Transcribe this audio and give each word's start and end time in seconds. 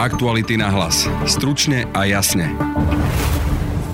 Aktuality 0.00 0.56
na 0.56 0.72
hlas. 0.72 1.04
Stručne 1.28 1.84
a 1.92 2.08
jasne. 2.08 2.48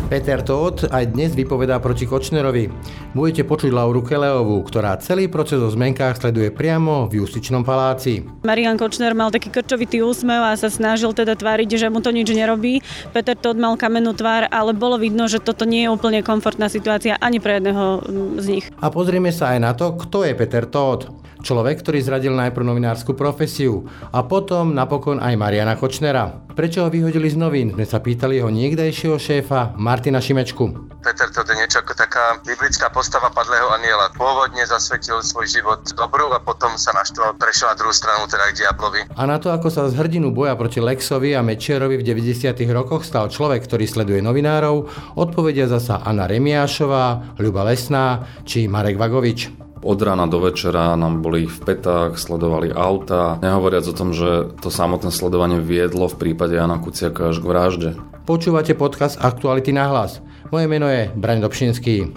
Peter 0.06 0.38
Todt 0.38 0.86
aj 0.86 1.02
dnes 1.10 1.34
vypovedá 1.34 1.82
proti 1.82 2.06
Kočnerovi. 2.06 2.70
Budete 3.10 3.42
počuť 3.42 3.74
Lauru 3.74 4.06
Keleovú, 4.06 4.62
ktorá 4.62 4.94
celý 5.02 5.26
proces 5.26 5.58
o 5.58 5.66
zmenkách 5.66 6.22
sleduje 6.22 6.54
priamo 6.54 7.10
v 7.10 7.26
justičnom 7.26 7.66
paláci. 7.66 8.22
Marian 8.46 8.78
Kočner 8.78 9.18
mal 9.18 9.34
taký 9.34 9.50
krčovitý 9.50 10.06
úsmev 10.06 10.46
a 10.46 10.54
sa 10.54 10.70
snažil 10.70 11.10
teda 11.10 11.34
tváriť, 11.34 11.74
že 11.74 11.90
mu 11.90 11.98
to 11.98 12.14
nič 12.14 12.30
nerobí. 12.30 12.86
Peter 13.10 13.34
Todt 13.34 13.58
mal 13.58 13.74
kamennú 13.74 14.14
tvár, 14.14 14.46
ale 14.46 14.78
bolo 14.78 15.02
vidno, 15.02 15.26
že 15.26 15.42
toto 15.42 15.66
nie 15.66 15.90
je 15.90 15.90
úplne 15.90 16.22
komfortná 16.22 16.70
situácia 16.70 17.18
ani 17.18 17.42
pre 17.42 17.58
jedného 17.58 18.06
z 18.38 18.46
nich. 18.46 18.64
A 18.78 18.94
pozrieme 18.94 19.34
sa 19.34 19.58
aj 19.58 19.58
na 19.58 19.74
to, 19.74 19.98
kto 19.98 20.22
je 20.22 20.38
Peter 20.38 20.70
Todt. 20.70 21.25
Človek, 21.42 21.84
ktorý 21.84 22.00
zradil 22.00 22.32
najprv 22.32 22.64
novinárskú 22.64 23.12
profesiu 23.12 23.84
a 24.12 24.24
potom 24.24 24.72
napokon 24.72 25.20
aj 25.20 25.36
Mariana 25.36 25.76
Kočnera. 25.76 26.46
Prečo 26.56 26.84
ho 26.84 26.88
vyhodili 26.88 27.28
z 27.28 27.36
novín, 27.36 27.76
sme 27.76 27.84
sa 27.84 28.00
pýtali 28.00 28.40
jeho 28.40 28.48
niekdajšieho 28.48 29.20
šéfa 29.20 29.76
Martina 29.76 30.24
Šimečku. 30.24 30.96
Peter 31.04 31.28
to 31.30 31.44
je 31.44 31.54
niečo 31.54 31.84
ako 31.84 31.92
taká 31.94 32.40
biblická 32.42 32.88
postava 32.90 33.28
padlého 33.28 33.68
aniela. 33.70 34.10
Pôvodne 34.16 34.64
zasvetil 34.64 35.20
svoj 35.20 35.46
život 35.46 35.84
dobru 35.92 36.32
a 36.32 36.40
potom 36.40 36.74
sa 36.80 36.96
naštval, 36.96 37.36
prešiel 37.36 37.70
na 37.70 37.76
druhú 37.76 37.92
stranu, 37.92 38.24
teda 38.24 38.50
k 38.50 38.64
diablovi. 38.64 39.00
A 39.14 39.22
na 39.28 39.36
to, 39.36 39.52
ako 39.52 39.68
sa 39.68 39.86
z 39.92 39.94
hrdinu 40.00 40.32
boja 40.32 40.56
proti 40.56 40.80
Lexovi 40.80 41.36
a 41.36 41.44
Mečerovi 41.44 42.00
v 42.00 42.06
90. 42.08 42.56
rokoch 42.72 43.04
stal 43.04 43.28
človek, 43.28 43.68
ktorý 43.68 43.84
sleduje 43.84 44.24
novinárov, 44.24 44.88
odpovedia 45.20 45.68
zasa 45.68 46.00
Anna 46.02 46.24
Remiášová, 46.24 47.36
Ľuba 47.38 47.62
Lesná 47.68 48.24
či 48.48 48.66
Marek 48.66 48.96
Vagovič. 48.98 49.65
Od 49.84 50.00
rána 50.00 50.24
do 50.24 50.40
večera 50.40 50.96
nám 50.96 51.20
boli 51.20 51.44
v 51.44 51.58
petách, 51.60 52.16
sledovali 52.16 52.72
auta, 52.72 53.36
nehovoriac 53.44 53.84
o 53.84 53.92
tom, 53.92 54.16
že 54.16 54.56
to 54.64 54.72
samotné 54.72 55.12
sledovanie 55.12 55.60
viedlo 55.60 56.08
v 56.08 56.16
prípade 56.16 56.56
Jana 56.56 56.80
Kuciaka 56.80 57.28
až 57.28 57.44
k 57.44 57.48
vražde. 57.48 57.90
Počúvate 58.24 58.72
podcast 58.72 59.20
Aktuality 59.20 59.76
na 59.76 59.92
hlas. 59.92 60.24
Moje 60.48 60.66
meno 60.66 60.88
je 60.88 61.12
Braň 61.12 61.44
Dobšinský. 61.44 62.08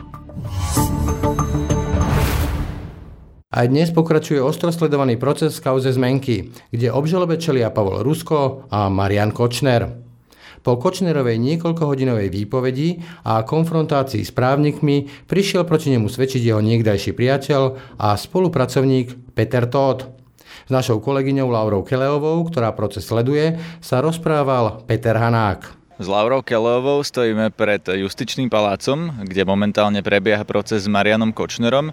Aj 3.51 3.65
dnes 3.67 3.91
pokračuje 3.91 4.39
ostro 4.39 4.71
sledovaný 4.71 5.19
proces 5.19 5.59
v 5.59 5.65
kauze 5.67 5.91
zmenky, 5.91 6.55
kde 6.71 6.95
obžalobe 6.95 7.35
čelia 7.35 7.67
Pavol 7.75 8.07
Rusko 8.07 8.71
a 8.71 8.87
Marian 8.87 9.35
Kočner. 9.35 10.08
Po 10.59 10.75
Kočnerovej 10.75 11.39
niekoľkohodinovej 11.39 12.27
výpovedi 12.27 12.99
a 13.23 13.43
konfrontácii 13.47 14.23
s 14.23 14.31
právnikmi 14.35 15.07
prišiel 15.27 15.63
proti 15.63 15.95
nemu 15.95 16.11
svedčiť 16.11 16.41
jeho 16.43 16.59
niekdajší 16.59 17.15
priateľ 17.15 17.61
a 17.99 18.15
spolupracovník 18.19 19.35
Peter 19.35 19.65
Todt. 19.65 20.11
S 20.67 20.71
našou 20.71 21.01
kolegyňou 21.01 21.49
Laurou 21.49 21.81
Keleovou, 21.81 22.45
ktorá 22.45 22.75
proces 22.77 23.07
sleduje, 23.07 23.57
sa 23.81 24.03
rozprával 24.03 24.85
Peter 24.85 25.17
Hanák. 25.17 25.79
S 25.99 26.07
Laurou 26.07 26.39
Keleovou 26.39 27.03
stojíme 27.03 27.51
pred 27.51 27.83
justičným 27.83 28.47
palácom, 28.47 29.25
kde 29.27 29.43
momentálne 29.43 29.99
prebieha 29.99 30.47
proces 30.47 30.87
s 30.87 30.91
Marianom 30.91 31.35
Kočnerom. 31.35 31.91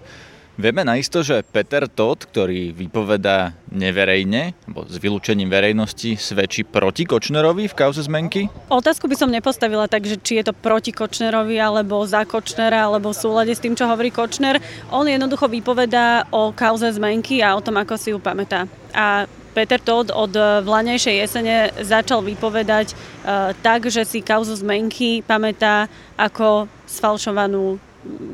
Vieme 0.57 0.81
naisto, 0.81 1.21
že 1.21 1.45
Peter 1.45 1.85
Todt, 1.85 2.33
ktorý 2.33 2.73
vypovedá 2.73 3.53
neverejne, 3.69 4.57
alebo 4.65 4.89
s 4.89 4.97
vylúčením 4.97 5.53
verejnosti, 5.53 6.17
svedčí 6.17 6.65
proti 6.65 7.05
Kočnerovi 7.05 7.69
v 7.69 7.77
kauze 7.77 8.01
zmenky? 8.01 8.49
Otázku 8.65 9.05
by 9.05 9.13
som 9.13 9.29
nepostavila 9.29 9.85
tak, 9.85 10.09
že 10.09 10.17
či 10.17 10.41
je 10.41 10.49
to 10.49 10.57
proti 10.57 10.89
Kočnerovi, 10.89 11.61
alebo 11.61 12.01
za 12.09 12.25
Kočnera, 12.25 12.89
alebo 12.89 13.13
v 13.13 13.21
súlade 13.21 13.53
s 13.53 13.61
tým, 13.61 13.77
čo 13.77 13.85
hovorí 13.85 14.09
Kočner. 14.09 14.57
On 14.89 15.05
jednoducho 15.05 15.45
vypovedá 15.45 16.25
o 16.33 16.49
kauze 16.49 16.89
zmenky 16.89 17.45
a 17.45 17.53
o 17.53 17.61
tom, 17.61 17.77
ako 17.77 17.93
si 17.93 18.09
ju 18.09 18.17
pamätá. 18.17 18.65
A 18.97 19.29
Peter 19.53 19.77
Todd 19.77 20.09
od 20.09 20.33
vlanejšej 20.65 21.15
jesene 21.21 21.69
začal 21.85 22.25
vypovedať 22.25 22.97
uh, 22.97 23.53
tak, 23.61 23.93
že 23.93 24.09
si 24.09 24.25
kauzu 24.25 24.57
zmenky 24.57 25.21
pamätá 25.21 25.85
ako 26.17 26.65
sfalšovanú 26.89 27.77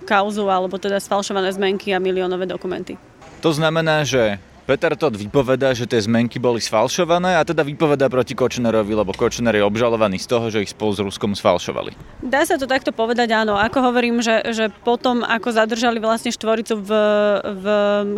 kauzu 0.05 0.45
alebo 0.47 0.77
teda 0.77 0.99
sfalšované 0.99 1.51
zmenky 1.53 1.95
a 1.95 1.99
miliónové 1.99 2.45
dokumenty. 2.45 2.97
To 3.43 3.51
znamená, 3.51 4.07
že 4.07 4.39
Peter 4.63 4.95
Todd 4.95 5.19
vypovedá, 5.19 5.75
že 5.75 5.83
tie 5.83 5.99
zmenky 5.99 6.39
boli 6.39 6.63
sfalšované 6.63 7.35
a 7.35 7.43
teda 7.43 7.67
vypovedá 7.67 8.07
proti 8.07 8.31
Kočnerovi, 8.31 8.95
lebo 8.95 9.11
Kočner 9.11 9.51
je 9.51 9.59
obžalovaný 9.59 10.23
z 10.23 10.27
toho, 10.31 10.47
že 10.47 10.63
ich 10.63 10.71
spolu 10.71 10.95
s 10.95 11.03
Ruskom 11.03 11.35
sfalšovali. 11.35 11.91
Dá 12.23 12.47
sa 12.47 12.55
to 12.55 12.63
takto 12.63 12.95
povedať, 12.95 13.27
áno. 13.35 13.59
Ako 13.59 13.91
hovorím, 13.91 14.23
že, 14.23 14.39
že 14.55 14.71
potom, 14.87 15.19
ako 15.27 15.51
zadržali 15.51 15.99
vlastne 15.99 16.31
štvoricu 16.31 16.79
v, 16.79 16.91
v 17.43 17.65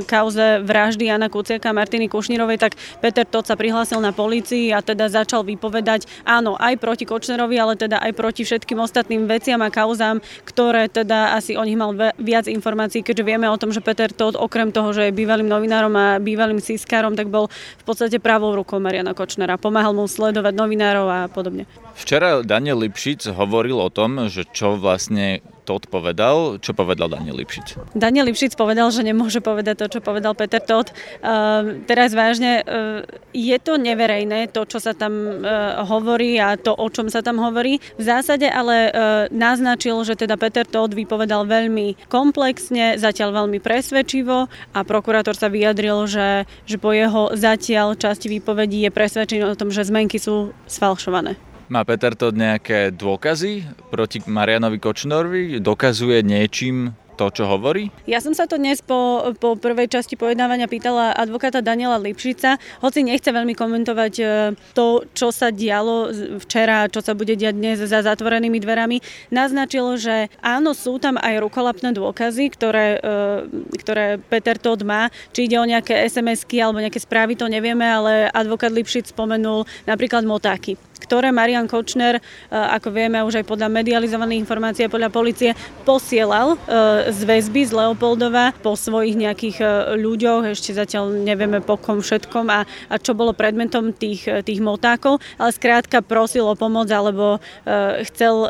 kauze 0.06 0.62
vraždy 0.62 1.10
Jana 1.10 1.34
Kuciaka 1.34 1.74
a 1.74 1.78
Martiny 1.82 2.06
Kušnírovej, 2.06 2.62
tak 2.62 2.78
Peter 3.02 3.26
Todd 3.26 3.50
sa 3.50 3.58
prihlásil 3.58 3.98
na 3.98 4.14
polícii 4.14 4.70
a 4.70 4.86
teda 4.86 5.10
začal 5.10 5.42
vypovedať, 5.50 6.06
áno, 6.30 6.62
aj 6.62 6.78
proti 6.78 7.10
Kočnerovi, 7.10 7.58
ale 7.58 7.74
teda 7.74 7.98
aj 8.06 8.14
proti 8.14 8.46
všetkým 8.46 8.78
ostatným 8.78 9.26
veciam 9.26 9.66
a 9.66 9.74
kauzám, 9.74 10.22
ktoré 10.46 10.94
teda 10.94 11.34
asi 11.34 11.58
o 11.58 11.66
nich 11.66 11.74
mal 11.74 11.90
viac 12.22 12.46
informácií, 12.46 13.02
keďže 13.02 13.26
vieme 13.26 13.50
o 13.50 13.58
tom, 13.58 13.74
že 13.74 13.82
Peter 13.82 14.14
Todd 14.14 14.38
okrem 14.38 14.70
toho, 14.70 14.94
že 14.94 15.10
je 15.10 15.18
bývalým 15.18 15.50
novinárom 15.50 15.94
a 15.98 16.22
bývalým 16.22 16.34
bývalým 16.35 16.59
sískárom, 16.59 17.16
tak 17.16 17.31
bol 17.31 17.47
v 17.47 17.84
podstate 17.88 18.19
pravou 18.19 18.51
rukou 18.51 18.84
Mariana 18.84 19.16
Kočnera. 19.16 19.56
Pomáhal 19.56 19.96
mu 19.96 20.03
sledovať 20.03 20.51
novinárov 20.51 21.07
a 21.07 21.19
podobne. 21.31 21.63
Včera 21.96 22.44
Daniel 22.44 22.84
Lipšic 22.84 23.31
hovoril 23.31 23.79
o 23.79 23.88
tom, 23.88 24.28
že 24.28 24.44
čo 24.51 24.75
vlastne 24.75 25.40
Todd 25.66 25.90
povedal. 25.90 26.62
Čo 26.62 26.78
povedal 26.78 27.09
Daniel 27.09 27.42
Lipšic? 27.42 27.98
Daniel 27.98 28.30
Lipšic 28.30 28.53
povedal, 28.53 28.94
že 28.94 29.02
nemôže 29.02 29.42
povedať 29.42 29.81
to, 29.81 29.98
čo 29.98 30.00
povedal 30.06 30.38
Peter 30.38 30.62
Todd. 30.62 30.94
Uh, 31.26 31.81
teraz 31.90 32.14
vážne, 32.14 32.62
uh, 32.62 33.02
je 33.34 33.58
to 33.58 33.81
neverejné, 33.81 34.53
to, 34.53 34.70
čo 34.70 34.78
sa 34.78 34.94
tam 34.94 35.42
uh, 35.42 35.81
hovorí 35.90 36.38
a 36.38 36.53
to, 36.53 36.78
o 36.78 36.86
čom 36.94 37.09
sa 37.09 37.26
tam 37.26 37.42
hovorí. 37.42 37.81
V 37.98 38.03
zásade 38.06 38.46
ale 38.46 38.94
uh, 38.94 38.94
naznačil, 39.34 39.98
že 40.06 40.14
teda 40.14 40.38
Peter 40.38 40.70
Todd 40.70 40.94
vypovedal 40.94 41.50
veľmi 41.50 42.06
komplexne, 42.06 43.02
zatiaľ 43.02 43.44
veľmi 43.44 43.58
presvedčivo 43.58 44.46
a 44.78 44.80
prokurátor 44.86 45.34
sa 45.34 45.50
vyjadril, 45.50 46.06
že, 46.06 46.46
že 46.70 46.78
po 46.78 46.94
jeho 46.94 47.34
zatiaľ 47.34 47.97
časti 47.97 48.30
výpovedí 48.30 48.86
je 48.86 48.94
presvedčený 48.94 49.42
o 49.50 49.58
tom, 49.58 49.74
že 49.74 49.82
zmenky 49.82 50.22
sú 50.22 50.53
sfalšované. 50.70 51.55
Má 51.66 51.81
Peter 51.81 52.14
to 52.14 52.30
nejaké 52.30 52.94
dôkazy 52.94 53.66
proti 53.90 54.22
Marianovi 54.22 54.78
Kočnorovi? 54.78 55.58
Dokazuje 55.58 56.22
niečím 56.22 56.94
to, 57.18 57.31
čo 57.31 57.48
hovorí? 57.48 57.90
Ja 58.06 58.20
som 58.20 58.36
sa 58.36 58.46
to 58.46 58.59
dnes 58.59 58.84
po, 58.84 59.31
po 59.40 59.56
prvej 59.56 59.88
časti 59.88 60.20
pojednávania 60.20 60.68
pýtala 60.68 61.16
advokáta 61.16 61.64
Daniela 61.64 61.96
Lipšica, 61.98 62.59
hoci 62.84 63.08
nechce 63.08 63.31
veľmi 63.31 63.56
komentovať 63.56 64.14
e, 64.20 64.26
to, 64.76 65.08
čo 65.16 65.31
sa 65.31 65.50
dialo 65.50 66.12
včera, 66.44 66.92
čo 66.92 67.00
sa 67.00 67.16
bude 67.16 67.34
diať 67.40 67.56
dnes 67.56 67.80
za 67.82 68.03
zatvorenými 68.03 68.59
dverami. 68.59 69.00
Naznačil, 69.32 69.96
že 69.97 70.28
áno, 70.44 70.76
sú 70.76 71.00
tam 71.00 71.16
aj 71.18 71.40
rukolapné 71.40 71.96
dôkazy, 71.96 72.52
ktoré, 72.52 73.00
e, 73.00 73.18
ktoré 73.80 74.20
Peter 74.20 74.59
Todd 74.59 74.84
má. 74.84 75.08
Či 75.32 75.47
ide 75.50 75.58
o 75.58 75.66
nejaké 75.66 76.06
SMS-ky 76.12 76.59
alebo 76.59 76.84
nejaké 76.84 77.00
správy, 77.00 77.40
to 77.40 77.47
nevieme, 77.47 77.88
ale 77.88 78.28
advokát 78.30 78.70
Lipšic 78.70 79.16
spomenul 79.16 79.64
napríklad 79.88 80.28
motáky 80.28 80.76
ktoré 81.00 81.30
Marian 81.30 81.68
Kočner, 81.68 82.20
e, 82.20 82.22
ako 82.52 82.90
vieme 82.92 83.22
už 83.22 83.44
aj 83.44 83.46
podľa 83.46 83.68
medializovaných 83.72 84.42
informácií 84.42 84.88
podľa 84.88 85.12
policie, 85.12 85.52
posielal 85.84 86.56
e, 86.56 86.58
z 87.12 87.20
väzby 87.28 87.62
z 87.68 87.72
Leopoldova 87.76 88.56
po 88.64 88.74
svojich 88.74 89.20
nejakých 89.20 89.58
e, 89.62 89.66
ľuďoch, 90.00 90.52
ešte 90.56 90.74
zatiaľ 90.74 91.12
nevieme 91.12 91.60
po 91.60 91.76
kom 91.76 92.00
všetkom 92.00 92.46
a, 92.50 92.64
a 92.66 92.96
čo 92.98 93.14
bolo 93.14 93.36
predmetom 93.36 93.92
tých, 93.92 94.28
tých 94.48 94.60
motákov, 94.64 95.20
ale 95.38 95.52
skrátka 95.52 96.02
prosil 96.02 96.48
o 96.48 96.56
pomoc 96.58 96.88
alebo 96.90 97.38
chcel 98.06 98.48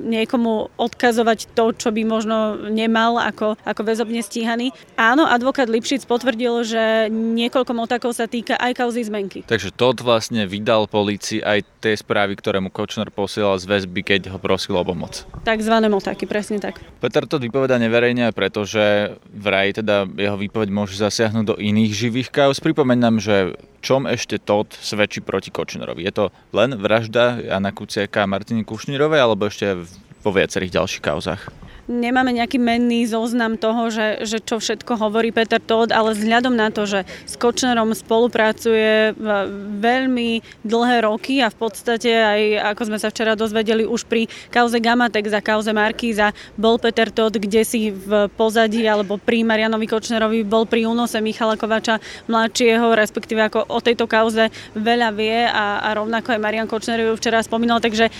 niekomu 0.00 0.72
odkazovať 0.78 1.52
to, 1.52 1.74
čo 1.76 1.88
by 1.90 2.02
možno 2.06 2.68
nemal 2.70 3.18
ako, 3.20 3.58
ako 3.62 3.82
väzobne 3.82 4.20
stíhaný. 4.22 4.70
Áno, 4.96 5.26
advokát 5.26 5.68
Lipšic 5.68 6.06
potvrdil, 6.08 6.64
že 6.64 6.84
niekoľko 7.10 7.72
motákov 7.76 8.16
sa 8.16 8.30
týka 8.30 8.56
aj 8.56 8.72
kauzy 8.78 9.02
zmenky. 9.06 9.42
Takže 9.44 9.74
Todd 9.74 10.00
vlastne 10.00 10.46
vydal 10.46 10.88
policii 10.88 11.42
aj 11.42 11.65
tie 11.80 11.92
správy, 11.94 12.34
ktoré 12.34 12.58
mu 12.58 12.72
Kočner 12.72 13.12
posielal 13.12 13.60
z 13.60 13.68
väzby, 13.68 14.00
keď 14.02 14.32
ho 14.32 14.38
prosil 14.40 14.74
o 14.74 14.82
pomoc. 14.82 15.28
Takzvané 15.44 15.86
motáky, 15.92 16.24
presne 16.24 16.58
tak. 16.58 16.80
Peter 16.98 17.28
to 17.28 17.36
vypoveda 17.36 17.76
neverejne, 17.76 18.32
pretože 18.32 19.14
vraj 19.28 19.76
teda 19.76 20.08
jeho 20.08 20.40
výpoveď 20.40 20.68
môže 20.72 20.96
zasiahnuť 20.96 21.44
do 21.44 21.56
iných 21.60 21.92
živých 21.92 22.28
kauz. 22.32 22.58
Pripomenám, 22.58 23.20
že 23.20 23.54
čom 23.84 24.08
ešte 24.08 24.40
Todd 24.40 24.72
svedčí 24.72 25.20
proti 25.22 25.52
Kočnerovi? 25.52 26.02
Je 26.02 26.12
to 26.16 26.24
len 26.56 26.74
vražda 26.74 27.38
Jana 27.38 27.70
Kuciaka 27.70 28.24
a 28.24 28.30
Martiny 28.30 28.64
Kušnírovej, 28.64 29.20
alebo 29.20 29.46
ešte 29.46 29.76
vo 30.24 30.30
viacerých 30.34 30.82
ďalších 30.82 31.04
kauzach? 31.04 31.65
Nemáme 31.88 32.34
nejaký 32.34 32.58
menný 32.58 33.06
zoznam 33.06 33.56
toho, 33.56 33.88
že, 33.88 34.26
že 34.26 34.38
čo 34.42 34.58
všetko 34.58 34.98
hovorí 34.98 35.30
Peter 35.30 35.62
Todd, 35.62 35.94
ale 35.94 36.12
vzhľadom 36.12 36.54
na 36.54 36.68
to, 36.74 36.84
že 36.84 37.06
s 37.24 37.34
Kočnerom 37.38 37.94
spolupracuje 37.94 39.14
veľmi 39.80 40.30
dlhé 40.66 40.96
roky 41.06 41.40
a 41.40 41.48
v 41.48 41.56
podstate 41.56 42.10
aj, 42.10 42.42
ako 42.74 42.82
sme 42.90 42.98
sa 42.98 43.08
včera 43.08 43.38
dozvedeli, 43.38 43.86
už 43.86 44.04
pri 44.04 44.26
kauze 44.50 44.82
Gamatek 44.82 45.30
za 45.30 45.40
kauze 45.40 45.70
Markíza 45.70 46.34
bol 46.58 46.76
Peter 46.76 47.08
Todd 47.08 47.38
kde 47.38 47.62
si 47.62 47.94
v 47.94 48.26
pozadí 48.34 48.82
alebo 48.84 49.16
pri 49.16 49.46
Marianovi 49.46 49.86
Kočnerovi 49.86 50.42
bol 50.42 50.66
pri 50.66 50.84
únose 50.88 51.22
Michala 51.22 51.54
Kovača 51.54 52.02
mladšieho, 52.26 52.96
respektíve 52.98 53.46
ako 53.46 53.70
o 53.70 53.78
tejto 53.78 54.10
kauze 54.10 54.50
veľa 54.74 55.08
vie 55.14 55.46
a, 55.46 55.86
a 55.86 55.88
rovnako 55.94 56.34
aj 56.34 56.40
Marian 56.42 56.68
Kočner 56.68 56.98
ju 57.00 57.14
včera 57.14 57.40
spomínal, 57.40 57.78
takže 57.78 58.10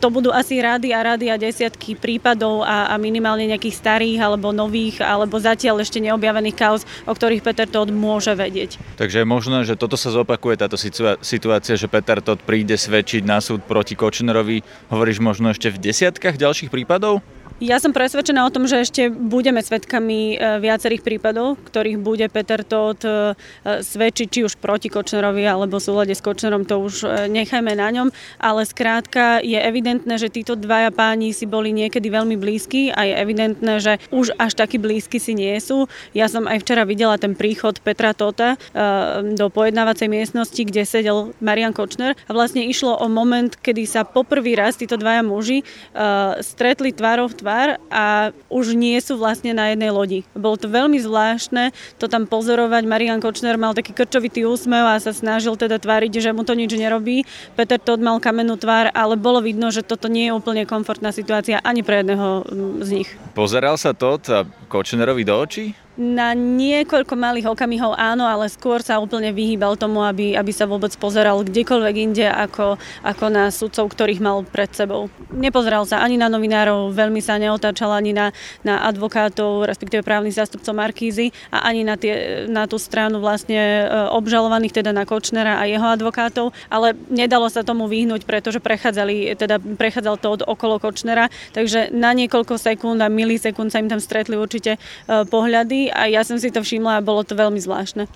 to 0.00 0.08
budú 0.10 0.30
asi 0.34 0.60
rady 0.60 0.90
a 0.94 1.00
rady 1.14 1.30
a 1.30 1.36
desiatky 1.36 1.98
prípadov 1.98 2.62
a, 2.66 2.90
a 2.90 2.94
minimálne 3.00 3.46
nejakých 3.50 3.76
starých 3.78 4.18
alebo 4.22 4.50
nových 4.50 5.00
alebo 5.02 5.38
zatiaľ 5.38 5.82
ešte 5.82 6.02
neobjavených 6.02 6.56
kauz, 6.56 6.82
o 7.04 7.12
ktorých 7.12 7.44
Peter 7.44 7.68
Todd 7.68 7.90
môže 7.90 8.32
vedieť. 8.34 8.78
Takže 8.98 9.22
je 9.22 9.26
možné, 9.26 9.64
že 9.66 9.78
toto 9.78 9.98
sa 9.98 10.10
zopakuje, 10.10 10.58
táto 10.58 10.78
situácia, 11.20 11.74
že 11.74 11.90
Peter 11.90 12.18
Todd 12.20 12.42
príde 12.42 12.74
svedčiť 12.74 13.22
na 13.24 13.38
súd 13.38 13.62
proti 13.64 13.94
Kočnerovi, 13.98 14.62
hovoríš 14.90 15.18
možno 15.22 15.50
ešte 15.50 15.70
v 15.70 15.80
desiatkách 15.90 16.36
ďalších 16.38 16.70
prípadov? 16.72 17.22
Ja 17.62 17.78
som 17.78 17.94
presvedčená 17.94 18.42
o 18.42 18.50
tom, 18.50 18.66
že 18.66 18.82
ešte 18.82 19.06
budeme 19.14 19.62
svedkami 19.62 20.34
e, 20.34 20.58
viacerých 20.58 21.06
prípadov, 21.06 21.54
ktorých 21.70 22.02
bude 22.02 22.26
Peter 22.26 22.66
Todt 22.66 23.06
e, 23.06 23.38
svedčiť 23.62 24.26
či 24.26 24.40
už 24.42 24.58
proti 24.58 24.90
Kočnerovi 24.90 25.46
alebo 25.46 25.78
v 25.78 25.86
súlade 25.86 26.18
s 26.18 26.24
Kočnerom, 26.24 26.66
to 26.66 26.82
už 26.82 27.06
e, 27.06 27.30
nechajme 27.30 27.70
na 27.78 27.94
ňom, 27.94 28.10
ale 28.42 28.66
skrátka 28.66 29.38
je 29.38 29.54
evidentné, 29.54 30.18
že 30.18 30.34
títo 30.34 30.58
dvaja 30.58 30.90
páni 30.90 31.30
si 31.30 31.46
boli 31.46 31.70
niekedy 31.70 32.10
veľmi 32.10 32.34
blízki 32.34 32.90
a 32.90 33.06
je 33.06 33.14
evidentné, 33.22 33.72
že 33.78 34.02
už 34.10 34.34
až 34.34 34.58
takí 34.58 34.82
blízky 34.82 35.22
si 35.22 35.38
nie 35.38 35.54
sú. 35.62 35.86
Ja 36.10 36.26
som 36.26 36.50
aj 36.50 36.58
včera 36.58 36.82
videla 36.82 37.22
ten 37.22 37.38
príchod 37.38 37.78
Petra 37.86 38.18
Tota 38.18 38.58
do 39.22 39.46
pojednávacej 39.46 40.10
miestnosti, 40.10 40.58
kde 40.58 40.82
sedel 40.82 41.30
Marian 41.38 41.70
Kočner 41.70 42.18
a 42.26 42.30
vlastne 42.34 42.66
išlo 42.66 42.98
o 42.98 43.06
moment, 43.06 43.54
kedy 43.54 43.86
sa 43.86 44.02
poprvý 44.02 44.58
raz 44.58 44.74
títo 44.74 44.98
dvaja 44.98 45.22
muži 45.22 45.62
stretli 46.42 46.90
tvárov 46.90 47.43
tvár 47.44 47.76
a 47.92 48.32
už 48.48 48.72
nie 48.72 48.96
sú 49.04 49.20
vlastne 49.20 49.52
na 49.52 49.76
jednej 49.76 49.92
lodi. 49.92 50.24
Bolo 50.32 50.56
to 50.56 50.72
veľmi 50.72 50.96
zvláštne 50.96 51.76
to 52.00 52.08
tam 52.08 52.24
pozorovať. 52.24 52.88
Marian 52.88 53.20
Kočner 53.20 53.60
mal 53.60 53.76
taký 53.76 53.92
krčovitý 53.92 54.48
úsmev 54.48 54.88
a 54.88 54.96
sa 54.96 55.12
snažil 55.12 55.52
teda 55.60 55.76
tváriť, 55.76 56.24
že 56.24 56.32
mu 56.32 56.40
to 56.48 56.56
nič 56.56 56.72
nerobí. 56.72 57.28
Peter 57.52 57.76
Todd 57.76 58.00
mal 58.00 58.16
kamennú 58.16 58.56
tvár, 58.56 58.88
ale 58.96 59.20
bolo 59.20 59.44
vidno, 59.44 59.68
že 59.68 59.84
toto 59.84 60.08
nie 60.08 60.32
je 60.32 60.32
úplne 60.32 60.64
komfortná 60.64 61.12
situácia 61.12 61.60
ani 61.60 61.84
pre 61.84 62.00
jedného 62.00 62.48
mm, 62.48 62.72
z 62.80 62.88
nich. 62.96 63.08
Pozeral 63.36 63.76
sa 63.76 63.92
Todd 63.92 64.24
Kočnerovi 64.72 65.28
do 65.28 65.36
očí? 65.36 65.83
Na 65.94 66.34
niekoľko 66.34 67.14
malých 67.14 67.54
okamihov 67.54 67.94
áno, 67.94 68.26
ale 68.26 68.50
skôr 68.50 68.82
sa 68.82 68.98
úplne 68.98 69.30
vyhýbal 69.30 69.78
tomu, 69.78 70.02
aby, 70.02 70.34
aby 70.34 70.50
sa 70.50 70.66
vôbec 70.66 70.90
pozeral 70.98 71.46
kdekoľvek 71.46 71.94
inde 71.94 72.26
ako, 72.26 72.74
ako 73.06 73.24
na 73.30 73.46
sudcov, 73.54 73.94
ktorých 73.94 74.18
mal 74.18 74.42
pred 74.42 74.66
sebou. 74.74 75.06
Nepozeral 75.30 75.86
sa 75.86 76.02
ani 76.02 76.18
na 76.18 76.26
novinárov, 76.26 76.90
veľmi 76.90 77.22
sa 77.22 77.38
neotáčal 77.38 77.94
ani 77.94 78.10
na, 78.10 78.34
na 78.66 78.82
advokátov, 78.90 79.70
respektíve 79.70 80.02
právnych 80.02 80.34
zástupcov 80.34 80.74
Markízy 80.74 81.30
a 81.54 81.62
ani 81.70 81.86
na, 81.86 81.94
tie, 81.94 82.50
na 82.50 82.66
tú 82.66 82.74
stranu 82.74 83.22
vlastne 83.22 83.86
e, 83.86 84.10
obžalovaných, 84.18 84.82
teda 84.82 84.90
na 84.90 85.06
Kočnera 85.06 85.62
a 85.62 85.70
jeho 85.70 85.94
advokátov, 85.94 86.50
ale 86.74 86.98
nedalo 87.06 87.46
sa 87.46 87.62
tomu 87.62 87.86
vyhnúť, 87.86 88.26
pretože 88.26 88.58
prechádzali, 88.58 89.38
teda 89.38 89.62
prechádzal 89.62 90.18
to 90.18 90.28
od 90.34 90.42
okolo 90.42 90.82
Kočnera, 90.82 91.30
takže 91.54 91.94
na 91.94 92.10
niekoľko 92.18 92.58
sekúnd 92.58 92.98
a 92.98 93.06
milisekúnd 93.06 93.70
sa 93.70 93.78
im 93.78 93.86
tam 93.86 94.02
stretli 94.02 94.34
určite 94.34 94.74
e, 94.74 95.22
a 95.90 96.08
ja 96.08 96.22
som 96.22 96.38
si 96.38 96.52
to 96.52 96.62
všimla 96.62 97.00
a 97.00 97.04
bolo 97.04 97.26
to 97.26 97.34
veľmi 97.34 97.58
zvláštne. 97.58 98.08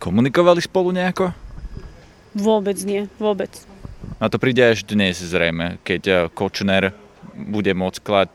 Komunikovali 0.00 0.60
spolu 0.62 0.90
nejako? 0.94 1.30
Vôbec 2.34 2.76
nie, 2.82 3.06
vôbec. 3.22 3.50
A 4.18 4.26
to 4.26 4.40
príde 4.42 4.62
až 4.62 4.82
dnes 4.82 5.20
zrejme, 5.20 5.78
keď 5.86 6.02
eh, 6.06 6.16
Kočner 6.32 7.03
bude 7.34 7.74
môcť 7.74 8.00
klať 8.00 8.30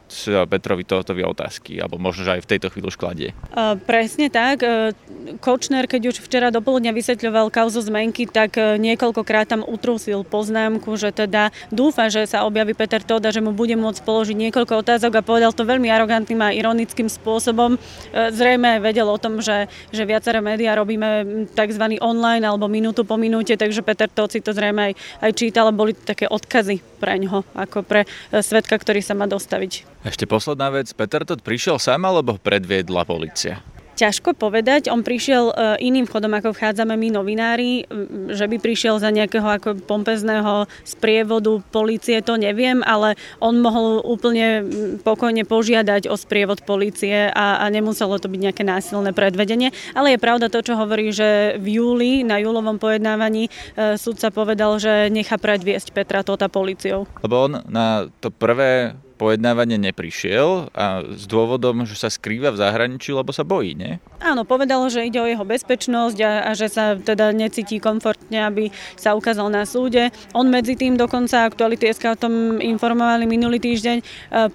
Petrovi 0.52 0.84
Totovi 0.84 1.24
otázky, 1.24 1.80
alebo 1.80 1.96
možno, 1.96 2.28
že 2.28 2.36
aj 2.36 2.44
v 2.44 2.50
tejto 2.52 2.68
chvíli 2.70 2.92
už 2.92 3.00
kladie. 3.00 3.32
Uh, 3.56 3.80
presne 3.80 4.28
tak. 4.28 4.60
Uh, 4.62 4.92
Kočner, 5.40 5.88
keď 5.88 6.12
už 6.12 6.20
včera 6.20 6.52
dopoludne 6.52 6.92
vysvetľoval 6.92 7.48
kauzu 7.48 7.80
zmenky, 7.86 8.28
tak 8.28 8.58
niekoľkokrát 8.58 9.48
tam 9.48 9.62
utrusil 9.62 10.26
poznámku, 10.26 10.98
že 10.98 11.14
teda 11.14 11.54
dúfa, 11.70 12.10
že 12.10 12.26
sa 12.26 12.44
objaví 12.44 12.74
Peter 12.74 13.00
Toda, 13.00 13.30
že 13.30 13.40
mu 13.40 13.54
bude 13.54 13.78
môcť 13.78 14.02
položiť 14.04 14.36
niekoľko 14.36 14.84
otázok 14.84 15.22
a 15.22 15.26
povedal 15.26 15.54
to 15.54 15.64
veľmi 15.64 15.88
arogantným 15.88 16.42
a 16.42 16.56
ironickým 16.56 17.06
spôsobom. 17.06 17.78
Zrejme 18.12 18.82
vedel 18.82 19.06
o 19.06 19.18
tom, 19.22 19.38
že, 19.40 19.70
že 19.94 20.04
viaceré 20.04 20.42
médiá 20.42 20.74
robíme 20.74 21.46
tzv. 21.54 21.86
online 22.02 22.44
alebo 22.44 22.66
minútu 22.66 23.06
po 23.06 23.16
minúte, 23.16 23.54
takže 23.54 23.86
Peter 23.86 24.10
Todd 24.10 24.34
si 24.34 24.42
to 24.42 24.50
zrejme 24.50 24.92
aj, 24.92 24.94
aj 25.30 25.32
čítal 25.38 25.70
a 25.70 25.74
boli 25.76 25.94
také 25.94 26.26
odkazy 26.26 26.82
pre 27.00 27.16
ňoho, 27.22 27.46
ako 27.56 27.86
pre 27.86 28.04
svetka, 28.34 28.82
ktorý 28.90 29.06
sa 29.06 29.14
má 29.14 29.30
dostaviť. 29.30 29.86
Ešte 30.02 30.26
posledná 30.26 30.74
vec, 30.74 30.90
Peter 30.98 31.22
Todt 31.22 31.46
prišiel 31.46 31.78
sám 31.78 32.10
alebo 32.10 32.42
predviedla 32.42 33.06
policia? 33.06 33.62
Ťažko 34.00 34.32
povedať, 34.32 34.88
on 34.88 35.04
prišiel 35.04 35.52
e, 35.52 35.84
iným 35.84 36.08
chodom, 36.08 36.32
ako 36.32 36.56
vchádzame 36.56 36.96
my 36.96 37.20
novinári, 37.20 37.84
že 38.32 38.48
by 38.48 38.56
prišiel 38.56 38.96
za 38.96 39.12
nejakého 39.12 39.44
ako 39.44 39.76
pompezného 39.84 40.72
sprievodu 40.88 41.60
policie, 41.68 42.24
to 42.24 42.40
neviem, 42.40 42.80
ale 42.88 43.20
on 43.44 43.60
mohol 43.60 44.00
úplne 44.00 44.64
pokojne 45.04 45.44
požiadať 45.44 46.08
o 46.08 46.16
sprievod 46.16 46.64
policie 46.64 47.28
a, 47.28 47.60
a 47.60 47.66
nemuselo 47.68 48.16
to 48.24 48.32
byť 48.32 48.40
nejaké 48.40 48.64
násilné 48.64 49.12
predvedenie. 49.12 49.76
Ale 49.92 50.16
je 50.16 50.24
pravda 50.24 50.48
to, 50.48 50.64
čo 50.64 50.80
hovorí, 50.80 51.12
že 51.12 51.60
v 51.60 51.84
júli 51.84 52.24
na 52.24 52.40
júlovom 52.40 52.80
pojednávaní 52.80 53.52
e, 53.52 54.00
sudca 54.00 54.32
povedal, 54.32 54.80
že 54.80 55.12
nechá 55.12 55.36
predviesť 55.36 55.92
Petra 55.92 56.24
Tota 56.24 56.48
policiou. 56.48 57.04
Lebo 57.20 57.36
on 57.36 57.54
na 57.68 58.08
to 58.24 58.32
prvé 58.32 58.96
pojednávanie 59.20 59.76
neprišiel 59.76 60.72
a 60.72 61.04
s 61.04 61.28
dôvodom, 61.28 61.84
že 61.84 62.00
sa 62.00 62.08
skrýva 62.08 62.56
v 62.56 62.64
zahraničí, 62.64 63.12
lebo 63.12 63.36
sa 63.36 63.44
bojí, 63.44 63.76
nie? 63.76 64.00
Áno, 64.24 64.48
povedal, 64.48 64.80
že 64.88 65.04
ide 65.04 65.20
o 65.20 65.28
jeho 65.28 65.44
bezpečnosť 65.44 66.18
a, 66.24 66.32
a 66.48 66.52
že 66.56 66.72
sa 66.72 66.96
teda 66.96 67.36
necíti 67.36 67.84
komfortne, 67.84 68.40
aby 68.48 68.72
sa 68.96 69.20
ukázal 69.20 69.52
na 69.52 69.68
súde. 69.68 70.16
On 70.32 70.48
medzi 70.48 70.80
tým 70.80 70.96
dokonca 70.96 71.44
aktuality 71.44 71.92
SK 71.92 72.16
o 72.16 72.22
tom 72.24 72.34
informovali 72.64 73.28
minulý 73.28 73.60
týždeň, 73.60 73.98
e, 74.00 74.04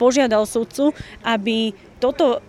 požiadal 0.00 0.49
sudcu, 0.49 0.96
aby 1.20 1.76
toto 2.00 2.40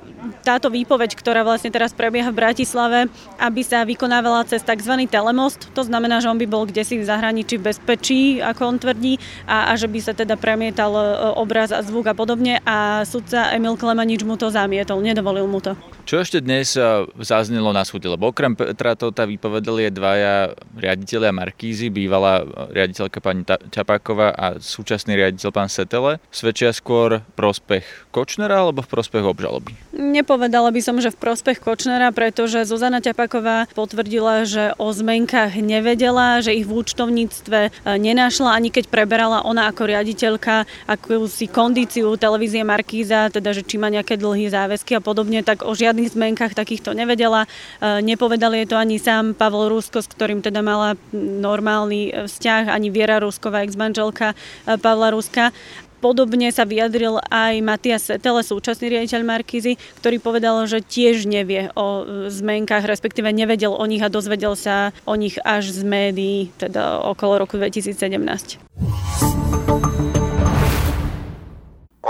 táto 0.43 0.67
výpoveď, 0.73 1.17
ktorá 1.17 1.45
vlastne 1.45 1.71
teraz 1.71 1.95
prebieha 1.95 2.29
v 2.29 2.39
Bratislave, 2.41 2.99
aby 3.39 3.61
sa 3.61 3.87
vykonávala 3.87 4.45
cez 4.45 4.61
tzv. 4.61 4.93
telemost. 5.07 5.71
To 5.77 5.81
znamená, 5.85 6.21
že 6.21 6.29
on 6.29 6.39
by 6.39 6.47
bol 6.49 6.67
kde 6.67 6.83
si 6.83 6.99
v 6.99 7.07
zahraničí 7.07 7.57
v 7.57 7.71
bezpečí, 7.71 8.21
ako 8.41 8.61
on 8.75 8.77
tvrdí, 8.81 9.21
a, 9.45 9.71
a 9.71 9.79
že 9.79 9.87
by 9.87 9.99
sa 10.01 10.13
teda 10.17 10.35
premietal 10.35 10.91
e, 10.93 11.03
obraz 11.39 11.71
a 11.71 11.79
zvuk 11.85 12.09
a 12.09 12.15
podobne. 12.17 12.59
A 12.65 13.07
sudca 13.07 13.53
Emil 13.53 13.79
Klemanič 13.79 14.25
mu 14.27 14.35
to 14.35 14.51
zamietol, 14.51 14.99
nedovolil 14.99 15.47
mu 15.47 15.61
to. 15.63 15.94
Čo 16.05 16.21
ešte 16.21 16.37
dnes 16.37 16.77
e, 16.77 16.85
zaznelo 17.25 17.73
na 17.73 17.81
súde? 17.81 18.05
Lebo 18.05 18.29
okrem 18.29 18.53
Petra 18.53 18.93
Tota 18.93 19.25
vypovedali 19.25 19.89
dvaja 19.89 20.53
riaditeľia 20.77 21.33
Markízy, 21.33 21.89
bývalá 21.89 22.45
riaditeľka 22.69 23.17
pani 23.25 23.41
Čapáková 23.73 24.29
a 24.29 24.61
súčasný 24.61 25.17
riaditeľ 25.17 25.49
pán 25.49 25.65
Setele. 25.65 26.21
Svedčia 26.29 26.69
skôr 26.77 27.25
prospech 27.33 28.13
Kočnera 28.13 28.61
alebo 28.61 28.85
v 28.85 28.89
prospech 28.93 29.25
obžaloby? 29.25 29.73
Nepovedala 29.97 30.69
by 30.69 30.77
som, 30.85 31.01
že 31.01 31.09
v 31.09 31.17
prospech 31.17 31.57
Kočnera, 31.57 32.13
pretože 32.13 32.69
Zuzana 32.69 33.01
Ťapaková 33.01 33.65
potvrdila, 33.73 34.45
že 34.45 34.77
o 34.77 34.93
zmenkách 34.93 35.57
nevedela, 35.57 36.37
že 36.45 36.53
ich 36.53 36.69
v 36.69 36.85
účtovníctve 36.85 37.59
e, 37.65 37.69
nenašla, 37.97 38.53
ani 38.53 38.69
keď 38.69 38.93
preberala 38.93 39.41
ona 39.41 39.73
ako 39.73 39.89
riaditeľka 39.89 40.69
akúsi 40.85 41.49
kondíciu 41.49 42.13
televízie 42.13 42.61
Markíza, 42.61 43.33
teda 43.33 43.57
že 43.57 43.65
či 43.65 43.81
má 43.81 43.89
nejaké 43.89 44.21
dlhé 44.21 44.53
záväzky 44.53 44.93
a 44.93 45.01
podobne, 45.01 45.41
tak 45.41 45.65
o 45.65 45.73
žiadne 45.73 45.94
žiadnych 45.95 46.11
zmenkách 46.11 46.51
takýchto 46.51 46.91
nevedela. 46.91 47.47
E, 47.79 48.03
Nepovedali 48.03 48.67
je 48.67 48.67
to 48.67 48.75
ani 48.75 48.99
sám 48.99 49.31
Pavel 49.31 49.71
Rusko, 49.71 50.03
s 50.03 50.11
ktorým 50.11 50.43
teda 50.43 50.59
mala 50.59 50.99
normálny 51.15 52.11
e, 52.11 52.27
vzťah, 52.27 52.67
ani 52.67 52.91
Viera 52.91 53.23
Rusková, 53.23 53.63
ex-manželka 53.63 54.35
e, 54.35 54.75
Pavla 54.75 55.15
Ruska. 55.15 55.55
Podobne 56.03 56.51
sa 56.51 56.67
vyjadril 56.67 57.23
aj 57.31 57.63
Matias 57.63 58.11
Setele, 58.11 58.43
súčasný 58.43 58.91
riaditeľ 58.91 59.23
Markízy, 59.23 59.79
ktorý 60.03 60.19
povedal, 60.19 60.59
že 60.67 60.83
tiež 60.83 61.23
nevie 61.25 61.71
o 61.79 62.03
zmenkách, 62.27 62.83
respektíve 62.83 63.31
nevedel 63.31 63.71
o 63.71 63.85
nich 63.87 64.03
a 64.03 64.11
dozvedel 64.11 64.59
sa 64.59 64.91
o 65.07 65.15
nich 65.15 65.39
až 65.47 65.71
z 65.71 65.87
médií, 65.87 66.51
teda 66.59 66.99
okolo 66.99 67.47
roku 67.47 67.55
2017 67.55 69.63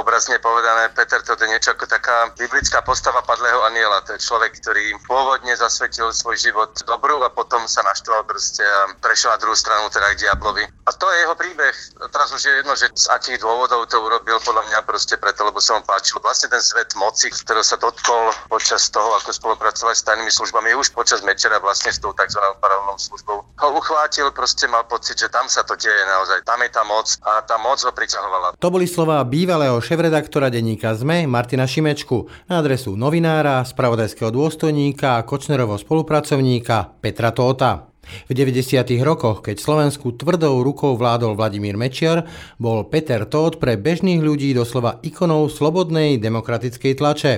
obrazne 0.05 0.37
povedané, 0.37 0.93
Peter 0.93 1.17
to 1.25 1.33
je 1.33 1.49
niečo 1.49 1.73
ako 1.73 1.89
taká 1.89 2.29
biblická 2.37 2.85
postava 2.85 3.25
padlého 3.25 3.65
aniela. 3.65 4.05
To 4.05 4.13
je 4.13 4.21
človek, 4.21 4.53
ktorý 4.61 4.93
pôvodne 5.09 5.57
zasvetil 5.57 6.13
svoj 6.13 6.37
život 6.37 6.77
dobru 6.85 7.25
a 7.25 7.33
potom 7.33 7.65
sa 7.65 7.81
naštval 7.81 8.21
proste 8.29 8.61
a 8.61 8.93
prešiel 9.01 9.33
na 9.33 9.41
druhú 9.41 9.57
stranu, 9.57 9.89
teda 9.89 10.13
k 10.13 10.29
diablovi. 10.29 10.69
To 10.95 11.07
je 11.11 11.17
jeho 11.27 11.35
príbeh. 11.35 11.75
Teraz 12.11 12.29
už 12.31 12.41
je 12.41 12.53
jedno, 12.63 12.73
že 12.75 12.87
z 12.95 13.07
akých 13.11 13.43
dôvodov 13.43 13.83
to 13.91 13.99
urobil, 13.99 14.39
podľa 14.39 14.63
mňa 14.71 14.79
proste 14.87 15.19
preto, 15.19 15.43
lebo 15.43 15.59
sa 15.59 15.75
mu 15.75 15.83
páčil. 15.83 16.17
Vlastne 16.23 16.47
ten 16.51 16.63
svet 16.63 16.95
moci, 16.95 17.27
ktorého 17.29 17.65
sa 17.65 17.75
dotkol 17.75 18.31
počas 18.47 18.87
toho, 18.89 19.13
ako 19.19 19.35
spolupracovať 19.35 19.95
s 19.95 20.03
tajnými 20.07 20.31
službami, 20.31 20.71
už 20.79 20.95
počas 20.95 21.19
mečera 21.21 21.59
vlastne 21.59 21.91
s 21.91 21.99
tou 21.99 22.15
tzv. 22.15 22.39
paralelnou 22.63 22.95
službou. 22.95 23.43
Ho 23.43 23.67
uchvátil, 23.75 24.31
proste 24.31 24.65
mal 24.71 24.87
pocit, 24.87 25.19
že 25.19 25.27
tam 25.27 25.51
sa 25.51 25.67
to 25.67 25.75
deje 25.75 26.03
naozaj. 26.07 26.47
Tam 26.47 26.59
je 26.63 26.69
tá 26.71 26.83
moc 26.87 27.07
a 27.23 27.43
tá 27.43 27.59
moc 27.59 27.79
ho 27.83 27.91
priťahovala. 27.91 28.55
To 28.55 28.67
boli 28.71 28.87
slova 28.87 29.19
bývalého 29.27 29.75
šéf-redaktora 29.79 30.47
denníka 30.47 30.95
ZME 30.95 31.27
Martina 31.27 31.67
Šimečku 31.67 32.27
na 32.47 32.63
adresu 32.63 32.95
novinára, 32.95 33.63
spravodajského 33.67 34.31
dôstojníka 34.31 35.19
a 35.19 35.25
Kočnerovho 35.27 35.75
spolupracovníka 35.75 36.97
Petra 37.03 37.35
Tóta. 37.35 37.94
V 38.25 38.31
90. 38.31 38.85
rokoch, 39.01 39.41
keď 39.41 39.57
Slovensku 39.57 40.13
tvrdou 40.13 40.61
rukou 40.61 40.93
vládol 40.93 41.33
Vladimír 41.33 41.77
Mečiar, 41.77 42.29
bol 42.61 42.85
Peter 42.87 43.25
Tóth 43.25 43.57
pre 43.57 43.75
bežných 43.75 44.21
ľudí 44.21 44.53
doslova 44.53 45.01
ikonou 45.01 45.49
slobodnej 45.49 46.21
demokratickej 46.21 46.93
tlače. 46.97 47.33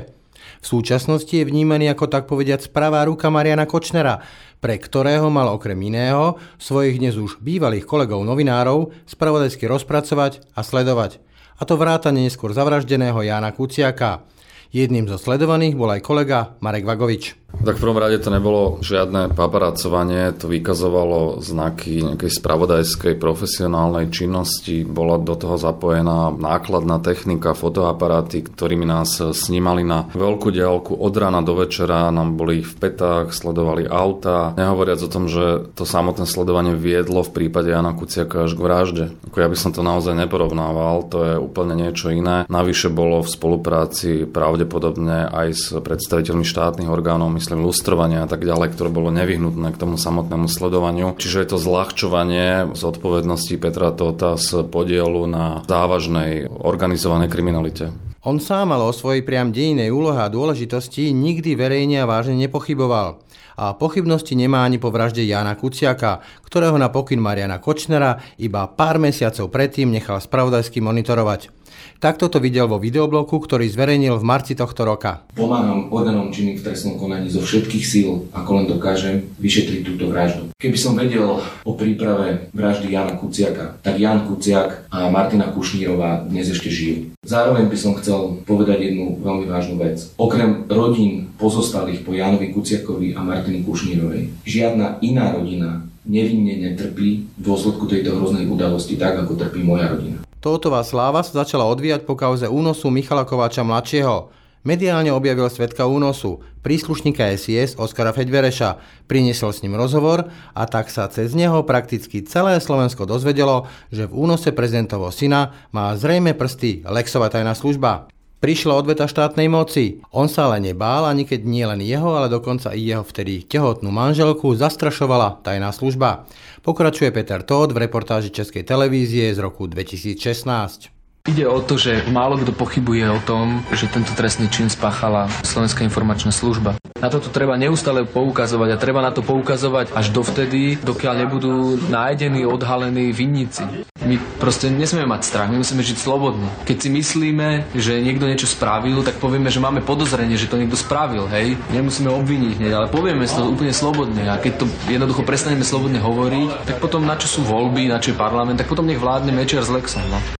V 0.62 0.66
súčasnosti 0.66 1.30
je 1.30 1.46
vnímaný 1.46 1.92
ako 1.94 2.06
tak 2.10 2.26
povediať 2.26 2.72
pravá 2.74 3.06
ruka 3.06 3.30
Mariana 3.30 3.70
Kočnera, 3.70 4.24
pre 4.58 4.82
ktorého 4.82 5.30
mal 5.30 5.54
okrem 5.54 5.78
iného 5.78 6.42
svojich 6.58 6.98
dnes 6.98 7.14
už 7.14 7.38
bývalých 7.44 7.86
kolegov 7.86 8.26
novinárov 8.26 8.90
spravodajsky 9.06 9.70
rozpracovať 9.70 10.42
a 10.58 10.66
sledovať. 10.66 11.22
A 11.58 11.66
to 11.66 11.78
vrátane 11.78 12.26
neskôr 12.26 12.54
zavraždeného 12.54 13.18
Jána 13.22 13.54
Kuciaka. 13.54 14.26
Jedným 14.74 15.10
zo 15.10 15.18
sledovaných 15.18 15.74
bol 15.80 15.90
aj 15.90 16.06
kolega 16.06 16.54
Marek 16.62 16.86
Vagovič. 16.86 17.47
Tak 17.48 17.80
v 17.80 17.84
prvom 17.84 18.00
rade 18.00 18.20
to 18.20 18.28
nebolo 18.28 18.80
žiadne 18.84 19.32
paparacovanie, 19.32 20.36
to 20.36 20.52
vykazovalo 20.52 21.40
znaky 21.40 22.04
nejakej 22.04 22.44
spravodajskej 22.44 23.16
profesionálnej 23.16 24.12
činnosti, 24.12 24.84
bola 24.84 25.16
do 25.16 25.36
toho 25.36 25.56
zapojená 25.56 26.32
nákladná 26.36 27.00
technika, 27.00 27.56
fotoaparáty, 27.56 28.44
ktorými 28.44 28.84
nás 28.84 29.20
snímali 29.20 29.88
na 29.88 30.12
veľkú 30.12 30.52
diálku 30.52 30.96
od 31.00 31.14
rána 31.16 31.40
do 31.40 31.56
večera, 31.56 32.12
nám 32.12 32.36
boli 32.36 32.64
v 32.64 32.74
petách, 32.78 33.32
sledovali 33.32 33.88
auta, 33.88 34.52
nehovoriac 34.60 35.00
o 35.04 35.12
tom, 35.12 35.32
že 35.32 35.72
to 35.72 35.88
samotné 35.88 36.28
sledovanie 36.28 36.76
viedlo 36.76 37.24
v 37.24 37.32
prípade 37.32 37.72
Jana 37.72 37.96
Kuciaka 37.96 38.48
až 38.48 38.60
k 38.60 38.64
vražde. 38.64 39.06
Ako 39.32 39.44
ja 39.44 39.48
by 39.48 39.58
som 39.58 39.72
to 39.72 39.88
naozaj 39.88 40.14
neporovnával, 40.20 41.08
to 41.08 41.18
je 41.24 41.36
úplne 41.40 41.80
niečo 41.80 42.12
iné. 42.12 42.44
Navyše 42.48 42.92
bolo 42.92 43.24
v 43.24 43.32
spolupráci 43.32 44.28
pravdepodobne 44.28 45.32
aj 45.32 45.48
s 45.56 45.64
predstaviteľmi 45.76 46.44
štátnych 46.44 46.92
orgánov, 46.92 47.37
myslím 47.38 47.62
lustrovania 47.62 48.26
a 48.26 48.30
tak 48.30 48.42
ďalej, 48.42 48.74
ktoré 48.74 48.90
bolo 48.90 49.14
nevyhnutné 49.14 49.70
k 49.72 49.80
tomu 49.80 50.02
samotnému 50.02 50.50
sledovaniu. 50.50 51.14
Čiže 51.22 51.46
je 51.46 51.50
to 51.54 51.58
zľahčovanie 51.62 52.74
z 52.74 52.82
odpovednosti 52.82 53.54
Petra 53.62 53.94
Tota 53.94 54.42
z 54.42 54.66
podielu 54.66 55.30
na 55.30 55.62
závažnej 55.70 56.50
organizovanej 56.50 57.30
kriminalite. 57.30 57.94
On 58.26 58.42
sám 58.42 58.76
ale 58.76 58.84
o 58.84 58.92
svojej 58.92 59.24
priam 59.24 59.56
dejnej 59.56 59.88
úlohe 59.88 60.20
a 60.20 60.28
dôležitosti 60.28 61.16
nikdy 61.16 61.56
verejne 61.56 62.04
a 62.04 62.10
vážne 62.10 62.36
nepochyboval. 62.36 63.24
A 63.58 63.74
pochybnosti 63.74 64.38
nemá 64.38 64.68
ani 64.68 64.78
po 64.78 64.94
vražde 64.94 65.26
Jana 65.26 65.58
Kuciaka, 65.58 66.22
ktorého 66.46 66.78
na 66.78 66.94
pokyn 66.94 67.18
Mariana 67.18 67.58
Kočnera 67.58 68.22
iba 68.38 68.68
pár 68.70 69.02
mesiacov 69.02 69.50
predtým 69.50 69.90
nechal 69.90 70.22
spravodajsky 70.22 70.78
monitorovať. 70.78 71.57
Takto 71.98 72.30
to 72.30 72.38
videl 72.38 72.70
vo 72.70 72.78
videobloku, 72.78 73.42
ktorý 73.42 73.66
zverejnil 73.66 74.22
v 74.22 74.28
marci 74.28 74.54
tohto 74.54 74.86
roka. 74.86 75.26
Pomáham 75.34 75.90
orgánom 75.90 76.30
činným 76.30 76.62
v 76.62 76.66
trestnom 76.70 77.02
konaní 77.02 77.34
zo 77.34 77.42
všetkých 77.42 77.86
síl, 77.86 78.30
ako 78.38 78.50
len 78.62 78.66
dokážem, 78.70 79.26
vyšetriť 79.42 79.82
túto 79.82 80.06
vraždu. 80.14 80.54
Keby 80.62 80.78
som 80.78 80.94
vedel 80.94 81.42
o 81.42 81.72
príprave 81.74 82.54
vraždy 82.54 82.94
Jana 82.94 83.18
Kuciaka, 83.18 83.82
tak 83.82 83.98
Jan 83.98 84.30
Kuciak 84.30 84.90
a 84.94 85.10
Martina 85.10 85.50
Kušnírová 85.50 86.30
dnes 86.30 86.54
ešte 86.54 86.70
žijú. 86.70 87.18
Zároveň 87.26 87.66
by 87.66 87.78
som 87.78 87.98
chcel 87.98 88.46
povedať 88.46 88.94
jednu 88.94 89.18
veľmi 89.20 89.50
vážnu 89.50 89.82
vec. 89.82 90.14
Okrem 90.22 90.70
rodín 90.70 91.34
pozostalých 91.42 92.06
po 92.06 92.14
Janovi 92.14 92.54
Kuciakovi 92.54 93.18
a 93.18 93.26
Martiny 93.26 93.66
Kušnírovej, 93.66 94.46
žiadna 94.46 95.02
iná 95.02 95.34
rodina 95.34 95.82
nevinne 96.08 96.56
netrpí 96.64 97.28
v 97.36 97.42
dôsledku 97.44 97.84
tejto 97.86 98.16
hroznej 98.16 98.48
udalosti 98.48 98.96
tak, 98.96 99.20
ako 99.20 99.36
trpí 99.36 99.60
moja 99.62 99.92
rodina. 99.92 100.24
Tótová 100.38 100.86
sláva 100.86 101.26
sa 101.26 101.42
začala 101.42 101.66
odvíjať 101.66 102.06
po 102.06 102.14
kauze 102.14 102.46
únosu 102.46 102.94
Michala 102.94 103.26
Kováča 103.26 103.66
mladšieho. 103.66 104.30
Mediálne 104.62 105.10
objavil 105.10 105.50
svetka 105.50 105.90
únosu, 105.90 106.46
príslušníka 106.62 107.26
SIS 107.34 107.74
Oskara 107.80 108.14
Feďvereša, 108.14 108.78
priniesol 109.10 109.56
s 109.56 109.64
ním 109.66 109.80
rozhovor 109.80 110.30
a 110.54 110.64
tak 110.70 110.94
sa 110.94 111.10
cez 111.10 111.34
neho 111.34 111.66
prakticky 111.66 112.22
celé 112.22 112.62
Slovensko 112.62 113.10
dozvedelo, 113.10 113.66
že 113.90 114.06
v 114.06 114.28
únose 114.28 114.54
prezidentovho 114.54 115.10
syna 115.10 115.58
má 115.74 115.96
zrejme 115.98 116.36
prsty 116.38 116.86
Lexova 116.86 117.34
tajná 117.34 117.56
služba. 117.58 118.12
Prišla 118.38 118.78
odveta 118.78 119.10
štátnej 119.10 119.50
moci. 119.50 120.06
On 120.14 120.30
sa 120.30 120.46
ale 120.46 120.62
nebál, 120.62 121.10
ani 121.10 121.26
keď 121.26 121.42
nie 121.42 121.66
len 121.66 121.82
jeho, 121.82 122.14
ale 122.14 122.30
dokonca 122.30 122.70
i 122.70 122.86
jeho 122.86 123.02
vtedy 123.02 123.42
tehotnú 123.42 123.90
manželku 123.90 124.54
zastrašovala 124.54 125.42
tajná 125.42 125.74
služba. 125.74 126.30
Pokračuje 126.62 127.10
Peter 127.10 127.42
Todd 127.42 127.74
v 127.74 127.90
reportáži 127.90 128.30
Českej 128.30 128.62
televízie 128.62 129.34
z 129.34 129.42
roku 129.42 129.66
2016. 129.66 130.97
Ide 131.28 131.44
o 131.44 131.60
to, 131.60 131.76
že 131.76 132.08
málo 132.08 132.40
kto 132.40 132.56
pochybuje 132.56 133.04
o 133.12 133.20
tom, 133.20 133.60
že 133.76 133.92
tento 133.92 134.16
trestný 134.16 134.48
čin 134.48 134.72
spáchala 134.72 135.28
Slovenská 135.44 135.84
informačná 135.84 136.32
služba. 136.32 136.80
Na 137.04 137.12
toto 137.12 137.28
treba 137.28 137.60
neustále 137.60 138.08
poukazovať 138.08 138.70
a 138.72 138.80
treba 138.80 139.04
na 139.04 139.12
to 139.12 139.20
poukazovať 139.20 139.92
až 139.92 140.16
dovtedy, 140.16 140.80
dokiaľ 140.80 141.28
nebudú 141.28 141.84
nájdení, 141.92 142.48
odhalení 142.48 143.12
vinníci. 143.12 143.68
My 144.08 144.16
proste 144.40 144.72
nesmieme 144.72 145.04
mať 145.04 145.28
strach, 145.28 145.52
my 145.52 145.60
musíme 145.60 145.84
žiť 145.84 145.98
slobodne. 146.00 146.48
Keď 146.64 146.78
si 146.80 146.90
myslíme, 146.96 147.76
že 147.76 148.00
niekto 148.00 148.24
niečo 148.24 148.48
spravil, 148.48 149.04
tak 149.04 149.20
povieme, 149.20 149.52
že 149.52 149.60
máme 149.60 149.84
podozrenie, 149.84 150.40
že 150.40 150.48
to 150.48 150.56
niekto 150.56 150.80
spravil, 150.80 151.28
hej. 151.28 151.60
Nemusíme 151.76 152.08
obviniť 152.08 152.56
hneď, 152.56 152.72
ale 152.72 152.88
povieme 152.88 153.28
to 153.28 153.52
úplne 153.52 153.76
slobodne. 153.76 154.32
A 154.32 154.40
keď 154.40 154.64
to 154.64 154.66
jednoducho 154.88 155.28
prestaneme 155.28 155.68
slobodne 155.68 156.00
hovoriť, 156.00 156.72
tak 156.72 156.80
potom 156.80 157.04
na 157.04 157.20
čo 157.20 157.28
sú 157.28 157.44
voľby, 157.44 157.92
na 157.92 158.00
čo 158.00 158.16
je 158.16 158.18
parlament, 158.18 158.56
tak 158.56 158.72
potom 158.72 158.88
nech 158.88 158.98
vládne 158.98 159.36
Mečiar 159.36 159.68
s 159.68 159.70
Lexom. 159.76 160.08
No 160.08 160.37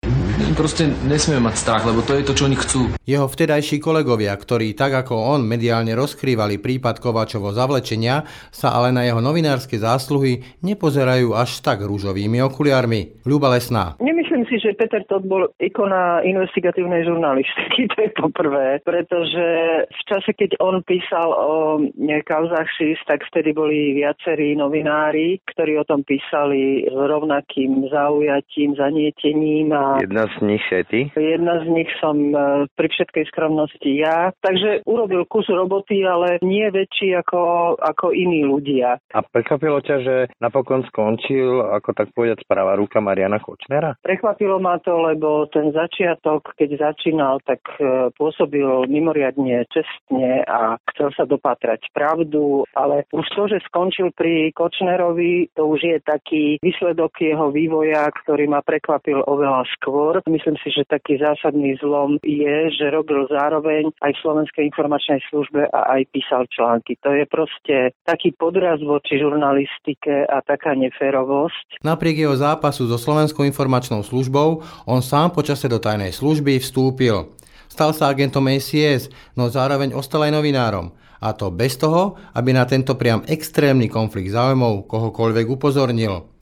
proste 0.58 0.90
nesmieme 1.06 1.46
mať 1.46 1.56
strach, 1.62 1.86
lebo 1.86 2.02
to 2.02 2.18
je 2.18 2.26
to, 2.26 2.34
čo 2.34 2.50
oni 2.50 2.58
chcú. 2.58 2.82
Jeho 3.06 3.30
vtedajší 3.30 3.78
kolegovia, 3.78 4.34
ktorí 4.34 4.74
tak 4.74 5.06
ako 5.06 5.38
on 5.38 5.46
mediálne 5.46 5.94
rozkrývali 5.94 6.58
prípad 6.58 6.98
Kovačovo 6.98 7.54
zavlečenia, 7.54 8.26
sa 8.50 8.74
ale 8.74 8.90
na 8.90 9.06
jeho 9.06 9.22
novinárske 9.22 9.78
zásluhy 9.78 10.42
nepozerajú 10.66 11.38
až 11.38 11.62
tak 11.62 11.86
rúžovými 11.86 12.42
okuliarmi. 12.42 13.22
Ľuba 13.30 13.54
Lesná. 13.54 14.02
Nemyslím 14.02 14.50
si, 14.50 14.58
že 14.58 14.74
Peter 14.74 15.06
Todd 15.06 15.30
bol 15.30 15.46
ikona 15.62 16.26
investigatívnej 16.26 17.06
žurnalistiky, 17.06 17.86
to 17.94 17.98
je 18.10 18.12
poprvé, 18.18 18.82
pretože 18.82 19.46
v 19.86 20.02
čase, 20.10 20.34
keď 20.34 20.58
on 20.58 20.82
písal 20.82 21.30
o 21.38 21.86
kauzách 22.26 22.68
SIS, 22.76 23.00
tak 23.06 23.22
vtedy 23.30 23.54
boli 23.54 23.94
viacerí 23.94 24.58
novinári, 24.58 25.38
ktorí 25.54 25.78
o 25.78 25.86
tom 25.86 26.02
písali 26.02 26.90
s 26.90 26.98
rovnakým 26.98 27.88
zaujatím, 27.94 28.74
zanietením. 28.74 29.70
A 29.72 30.02
Jedna 30.02 30.26
z 30.34 30.47
nich 30.48 30.64
si 30.72 30.82
ty? 30.88 31.00
Jedna 31.14 31.60
z 31.62 31.66
nich 31.68 31.92
som 32.00 32.16
e, 32.32 32.66
pri 32.72 32.88
všetkej 32.88 33.28
skromnosti 33.30 33.92
ja. 33.92 34.32
Takže 34.40 34.88
urobil 34.88 35.28
kus 35.28 35.46
roboty, 35.52 36.08
ale 36.08 36.40
nie 36.40 36.66
väčší 36.72 37.14
ako, 37.20 37.76
ako 37.78 38.16
iní 38.16 38.48
ľudia. 38.48 38.98
A 39.12 39.20
prekvapilo 39.22 39.84
ťa, 39.84 39.98
že 40.02 40.16
napokon 40.40 40.88
skončil, 40.88 41.62
ako 41.68 41.90
tak 41.92 42.16
povedať, 42.16 42.48
správa 42.48 42.80
ruka 42.80 43.04
Mariana 43.04 43.44
Kočnera? 43.44 44.00
Prekvapilo 44.00 44.58
ma 44.64 44.80
to, 44.80 44.96
lebo 44.96 45.52
ten 45.52 45.76
začiatok, 45.76 46.56
keď 46.56 46.94
začínal, 46.94 47.44
tak 47.44 47.60
e, 47.78 48.10
pôsobil 48.16 48.88
mimoriadne 48.88 49.68
čestne 49.68 50.48
a 50.48 50.80
chcel 50.94 51.12
sa 51.14 51.28
dopatrať 51.28 51.92
pravdu, 51.92 52.64
ale 52.72 53.04
už 53.12 53.26
to, 53.36 53.44
že 53.52 53.66
skončil 53.68 54.16
pri 54.16 54.56
Kočnerovi, 54.56 55.52
to 55.58 55.68
už 55.68 55.80
je 55.84 55.98
taký 56.02 56.62
výsledok 56.64 57.18
jeho 57.20 57.50
vývoja, 57.52 58.08
ktorý 58.24 58.48
ma 58.48 58.62
prekvapil 58.62 59.26
oveľa 59.26 59.68
skôr. 59.78 60.22
Myslím 60.38 60.54
si, 60.62 60.70
že 60.70 60.86
taký 60.86 61.18
zásadný 61.18 61.82
zlom 61.82 62.22
je, 62.22 62.70
že 62.70 62.94
robil 62.94 63.26
zároveň 63.26 63.90
aj 64.06 64.14
v 64.14 64.22
Slovenskej 64.22 64.70
informačnej 64.70 65.18
službe 65.34 65.66
a 65.74 65.98
aj 65.98 66.14
písal 66.14 66.46
články. 66.54 66.94
To 67.02 67.10
je 67.10 67.26
proste 67.26 67.98
taký 68.06 68.38
podraz 68.38 68.78
voči 68.86 69.18
žurnalistike 69.18 70.30
a 70.30 70.38
taká 70.46 70.78
neférovosť. 70.78 71.82
Napriek 71.82 72.22
jeho 72.22 72.38
zápasu 72.38 72.86
so 72.86 73.02
Slovenskou 73.02 73.50
informačnou 73.50 74.06
službou, 74.06 74.62
on 74.86 75.02
sám 75.02 75.34
počase 75.34 75.66
do 75.66 75.82
tajnej 75.82 76.14
služby 76.14 76.62
vstúpil. 76.62 77.34
Stal 77.66 77.98
sa 77.98 78.14
agentom 78.14 78.46
ACS, 78.46 79.10
no 79.34 79.50
zároveň 79.50 79.98
ostal 79.98 80.30
aj 80.30 80.38
novinárom. 80.38 80.94
A 81.18 81.34
to 81.34 81.50
bez 81.50 81.82
toho, 81.82 82.14
aby 82.38 82.54
na 82.54 82.70
tento 82.70 82.94
priam 82.94 83.26
extrémny 83.26 83.90
konflikt 83.90 84.30
záujmov 84.30 84.86
kohokoľvek 84.86 85.46
upozornil. 85.50 86.37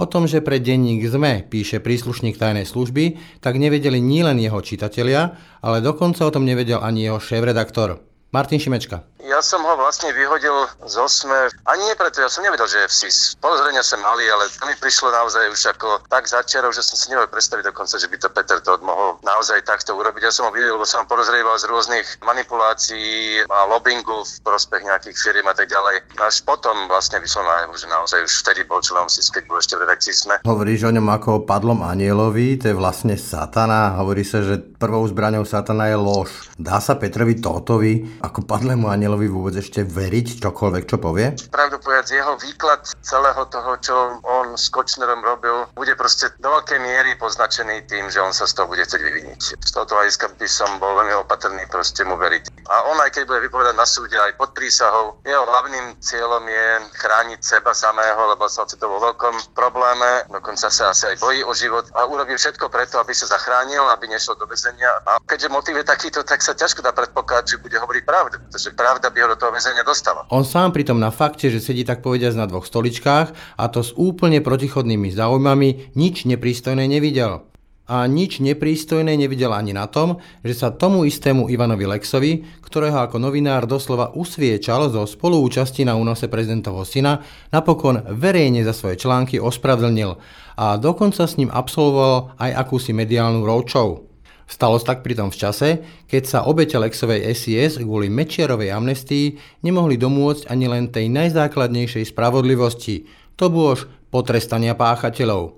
O 0.00 0.08
tom, 0.08 0.24
že 0.24 0.40
pre 0.40 0.56
denník 0.56 1.04
ZME 1.04 1.44
píše 1.52 1.76
príslušník 1.76 2.40
tajnej 2.40 2.64
služby, 2.64 3.20
tak 3.44 3.60
nevedeli 3.60 4.00
nielen 4.00 4.40
jeho 4.40 4.64
čitatelia, 4.64 5.36
ale 5.60 5.84
dokonca 5.84 6.24
o 6.24 6.32
tom 6.32 6.48
nevedel 6.48 6.80
ani 6.80 7.04
jeho 7.04 7.20
šéf-redaktor. 7.20 8.00
Martin 8.32 8.56
Šimečka. 8.56 9.09
Ja 9.20 9.44
som 9.44 9.60
ho 9.60 9.76
vlastne 9.76 10.16
vyhodil 10.16 10.64
z 10.88 10.96
osme, 10.96 11.52
ani 11.68 11.82
nie 11.84 11.96
preto, 11.98 12.24
ja 12.24 12.32
som 12.32 12.40
nevedel, 12.40 12.64
že 12.64 12.82
je 12.82 12.88
v 12.88 12.94
SIS. 13.04 13.18
Podozrenia 13.36 13.84
som 13.84 14.00
mali, 14.00 14.24
ale 14.24 14.48
to 14.48 14.64
mi 14.64 14.72
prišlo 14.72 15.12
naozaj 15.12 15.44
už 15.52 15.76
ako 15.76 16.00
tak 16.08 16.24
začiarov, 16.24 16.72
že 16.72 16.80
som 16.80 16.96
si 16.96 17.12
nevedel 17.12 17.28
predstaviť 17.28 17.68
dokonca, 17.68 18.00
že 18.00 18.08
by 18.08 18.16
to 18.16 18.28
Peter 18.32 18.58
Todd 18.64 18.80
mohol 18.80 19.20
naozaj 19.20 19.60
takto 19.68 19.92
urobiť. 19.92 20.24
Ja 20.24 20.32
som 20.32 20.48
ho 20.48 20.52
videl, 20.56 20.72
lebo 20.72 20.88
som 20.88 21.04
podozrieval 21.04 21.52
z 21.60 21.68
rôznych 21.68 22.08
manipulácií 22.24 23.44
a 23.44 23.68
lobbingu 23.68 24.24
v 24.24 24.32
prospech 24.40 24.88
nejakých 24.88 25.16
firiem 25.20 25.46
a 25.46 25.54
tak 25.54 25.68
ďalej. 25.68 26.00
Až 26.16 26.40
potom 26.48 26.88
vlastne 26.88 27.20
vyšlo 27.20 27.44
na 27.44 27.68
že 27.76 27.86
naozaj 27.92 28.24
už 28.24 28.32
vtedy 28.40 28.64
bol 28.64 28.80
členom 28.80 29.12
SIS, 29.12 29.28
keď 29.28 29.44
bol 29.52 29.60
ešte 29.60 29.76
v 29.76 29.84
redakcii 29.84 30.14
sme. 30.16 30.34
Hovoríš 30.48 30.88
o 30.88 30.94
ňom 30.96 31.06
ako 31.12 31.28
o 31.30 31.44
padlom 31.44 31.84
anielovi, 31.84 32.56
to 32.56 32.72
je 32.72 32.76
vlastne 32.76 33.20
satana. 33.20 34.00
Hovorí 34.00 34.24
sa, 34.24 34.40
že 34.40 34.56
prvou 34.58 35.04
zbraňou 35.04 35.44
satana 35.44 35.92
je 35.92 36.00
lož. 36.00 36.32
Dá 36.56 36.80
sa 36.80 36.96
Petrovi 36.96 37.36
Tótovi 37.36 38.20
ako 38.24 38.48
padlému 38.48 38.88
anielovi 38.88 39.09
vôbec 39.16 39.56
ešte 39.56 39.82
veriť 39.82 40.38
čokoľvek, 40.44 40.84
čo 40.86 40.96
povie? 41.00 41.34
Pravdu 41.50 41.80
povedať, 41.80 42.14
jeho 42.20 42.36
výklad 42.38 42.84
celého 43.00 43.42
toho, 43.48 43.72
čo 43.80 43.96
on 44.22 44.54
s 44.54 44.68
Kočnerom 44.68 45.24
robil, 45.24 45.66
bude 45.72 45.96
proste 45.96 46.30
do 46.38 46.52
veľkej 46.52 46.78
miery 46.78 47.16
poznačený 47.16 47.88
tým, 47.88 48.12
že 48.12 48.20
on 48.20 48.36
sa 48.36 48.44
z 48.44 48.60
toho 48.60 48.68
bude 48.68 48.84
chcieť 48.84 49.00
vyviniť. 49.00 49.40
Z 49.64 49.70
tohoto 49.72 49.96
hľadiska 49.96 50.36
by 50.36 50.48
som 50.50 50.70
bol 50.76 50.92
veľmi 51.00 51.16
opatrný 51.24 51.64
proste 51.72 52.04
mu 52.04 52.20
veriť. 52.20 52.68
A 52.68 52.92
on 52.92 52.98
aj 53.00 53.16
keď 53.16 53.22
bude 53.24 53.40
vypovedať 53.48 53.74
na 53.74 53.86
súde 53.88 54.18
aj 54.20 54.36
pod 54.36 54.52
prísahou, 54.52 55.16
jeho 55.24 55.42
hlavným 55.48 55.96
cieľom 56.04 56.44
je 56.44 56.66
chrániť 57.00 57.40
seba 57.40 57.72
samého, 57.72 58.20
lebo 58.28 58.44
sa 58.46 58.68
ocitol 58.68 58.98
vo 58.98 59.00
veľkom 59.08 59.56
probléme, 59.56 60.28
dokonca 60.28 60.68
sa 60.68 60.92
asi 60.92 61.14
aj 61.14 61.16
bojí 61.16 61.40
o 61.46 61.56
život 61.56 61.88
a 61.96 62.04
urobí 62.04 62.36
všetko 62.36 62.68
preto, 62.68 63.00
aby 63.00 63.16
sa 63.16 63.32
zachránil, 63.32 63.88
aby 63.88 64.12
nešiel 64.12 64.36
do 64.36 64.44
väzenia. 64.44 65.00
A 65.08 65.16
keďže 65.24 65.48
motiv 65.48 65.80
je 65.80 65.88
takýto, 65.88 66.20
tak 66.20 66.44
sa 66.44 66.52
ťažko 66.52 66.84
dá 66.84 66.92
predpokladať, 66.92 67.56
že 67.56 67.62
bude 67.62 67.80
hovoriť 67.80 68.02
pravdu, 68.04 68.36
pretože 68.36 68.68
pravda 68.76 68.99
by 69.08 69.24
ho 69.24 69.32
do 69.32 69.40
toho 69.40 69.56
väzenia 69.56 69.80
dostala. 69.80 70.28
On 70.28 70.44
sám 70.44 70.76
pritom 70.76 71.00
na 71.00 71.08
fakte, 71.08 71.48
že 71.48 71.64
sedí 71.64 71.88
tak 71.88 72.04
povediať 72.04 72.36
na 72.36 72.44
dvoch 72.44 72.68
stoličkách 72.68 73.56
a 73.56 73.64
to 73.72 73.80
s 73.80 73.96
úplne 73.96 74.44
protichodnými 74.44 75.08
záujmami, 75.08 75.96
nič 75.96 76.28
neprístojné 76.28 76.84
nevidel. 76.84 77.48
A 77.90 78.06
nič 78.06 78.38
neprístojné 78.38 79.18
nevidel 79.18 79.50
ani 79.50 79.74
na 79.74 79.90
tom, 79.90 80.22
že 80.46 80.54
sa 80.54 80.70
tomu 80.70 81.02
istému 81.10 81.50
Ivanovi 81.50 81.90
Lexovi, 81.90 82.46
ktorého 82.62 83.02
ako 83.02 83.18
novinár 83.18 83.66
doslova 83.66 84.14
usviečal 84.14 84.94
zo 84.94 85.02
spoluúčasti 85.10 85.82
na 85.82 85.98
únose 85.98 86.30
prezidentovho 86.30 86.86
syna, 86.86 87.18
napokon 87.50 88.06
verejne 88.14 88.62
za 88.62 88.70
svoje 88.70 88.94
články 88.94 89.42
ospravedlnil 89.42 90.22
a 90.54 90.78
dokonca 90.78 91.26
s 91.26 91.34
ním 91.34 91.50
absolvoval 91.50 92.36
aj 92.38 92.50
akúsi 92.52 92.94
mediálnu 92.94 93.42
roadshow. 93.42 94.09
Stalo 94.50 94.82
sa 94.82 94.92
tak 94.92 95.06
pritom 95.06 95.30
v 95.30 95.38
čase, 95.38 95.68
keď 96.10 96.22
sa 96.26 96.38
obete 96.50 96.74
Lexovej 96.74 97.22
SIS 97.38 97.78
kvôli 97.78 98.10
Mečiarovej 98.10 98.74
amnestii 98.74 99.38
nemohli 99.62 99.94
domôcť 99.94 100.50
ani 100.50 100.66
len 100.66 100.90
tej 100.90 101.06
najzákladnejšej 101.06 102.10
spravodlivosti, 102.10 103.06
to 103.38 103.46
bôž 103.46 103.86
potrestania 104.10 104.74
páchateľov. 104.74 105.54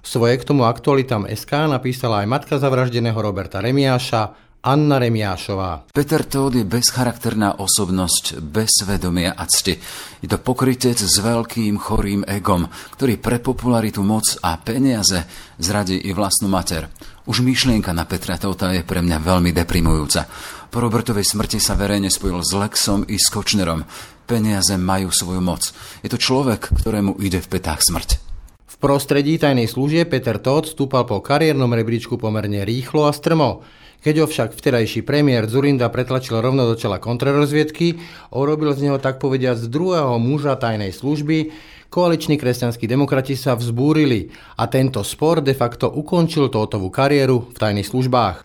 Svoje 0.00 0.40
k 0.40 0.48
tomu 0.48 0.64
aktualitám 0.64 1.28
SK 1.28 1.68
napísala 1.68 2.24
aj 2.24 2.32
matka 2.32 2.56
zavraždeného 2.56 3.20
Roberta 3.20 3.60
Remiáša, 3.60 4.32
Anna 4.60 5.00
Remiášová. 5.00 5.88
Peter 5.88 6.20
Todd 6.24 6.52
je 6.52 6.68
bezcharakterná 6.68 7.60
osobnosť, 7.64 8.44
bez 8.44 8.84
svedomia 8.84 9.32
a 9.32 9.48
cti. 9.48 9.80
Je 10.20 10.28
to 10.28 10.36
pokrytec 10.36 11.00
s 11.00 11.16
veľkým 11.16 11.80
chorým 11.80 12.28
egom, 12.28 12.68
ktorý 12.96 13.16
pre 13.16 13.40
popularitu, 13.40 14.04
moc 14.04 14.24
a 14.44 14.60
peniaze 14.60 15.24
zradí 15.56 15.96
i 16.04 16.12
vlastnú 16.12 16.52
mater. 16.52 16.92
Už 17.30 17.46
myšlienka 17.46 17.94
na 17.94 18.02
Petra 18.10 18.34
Tota 18.42 18.74
je 18.74 18.82
pre 18.82 19.06
mňa 19.06 19.22
veľmi 19.22 19.54
deprimujúca. 19.54 20.26
Po 20.66 20.82
Robertovej 20.82 21.22
smrti 21.22 21.62
sa 21.62 21.78
verejne 21.78 22.10
spojil 22.10 22.42
s 22.42 22.50
Lexom 22.58 23.06
i 23.06 23.22
s 23.22 23.30
Kočnerom. 23.30 23.86
Peniaze 24.26 24.74
majú 24.74 25.14
svoju 25.14 25.38
moc. 25.38 25.70
Je 26.02 26.10
to 26.10 26.18
človek, 26.18 26.74
ktorému 26.74 27.22
ide 27.22 27.38
v 27.38 27.46
petách 27.46 27.86
smrť. 27.86 28.18
V 28.66 28.76
prostredí 28.82 29.38
tajnej 29.38 29.70
služie 29.70 30.10
Peter 30.10 30.42
Todd 30.42 30.66
stúpal 30.66 31.06
po 31.06 31.22
kariérnom 31.22 31.70
rebríčku 31.70 32.18
pomerne 32.18 32.66
rýchlo 32.66 33.06
a 33.06 33.14
strmo. 33.14 33.62
Keď 34.02 34.14
ho 34.18 34.26
však 34.26 34.50
vtedajší 34.58 35.06
premiér 35.06 35.46
Zurinda 35.46 35.86
pretlačil 35.86 36.42
rovno 36.42 36.66
do 36.66 36.74
čela 36.74 36.98
kontrarozviedky, 36.98 38.02
urobil 38.34 38.74
z 38.74 38.90
neho 38.90 38.98
tak 38.98 39.22
povediať 39.22 39.54
z 39.54 39.66
druhého 39.70 40.18
muža 40.18 40.58
tajnej 40.58 40.90
služby, 40.90 41.54
koaliční 41.90 42.38
kresťanskí 42.38 42.86
demokrati 42.86 43.34
sa 43.34 43.58
vzbúrili 43.58 44.30
a 44.56 44.70
tento 44.70 45.02
spor 45.02 45.42
de 45.42 45.52
facto 45.52 45.90
ukončil 45.90 46.48
Tótovú 46.48 46.88
kariéru 46.88 47.50
v 47.50 47.58
tajných 47.58 47.90
službách. 47.90 48.36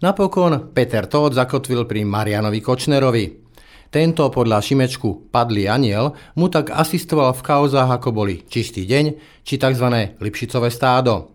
Napokon 0.00 0.72
Peter 0.72 1.06
Todt 1.06 1.36
zakotvil 1.36 1.84
pri 1.84 2.02
Marianovi 2.02 2.58
Kočnerovi. 2.64 3.44
Tento 3.92 4.26
podľa 4.26 4.58
Šimečku 4.58 5.30
padlý 5.30 5.70
aniel 5.70 6.18
mu 6.34 6.50
tak 6.50 6.74
asistoval 6.74 7.30
v 7.36 7.44
kauzách 7.46 8.02
ako 8.02 8.10
boli 8.10 8.42
Čistý 8.50 8.88
deň 8.88 9.04
či 9.46 9.54
tzv. 9.54 9.86
Lipšicové 10.18 10.72
stádo 10.74 11.34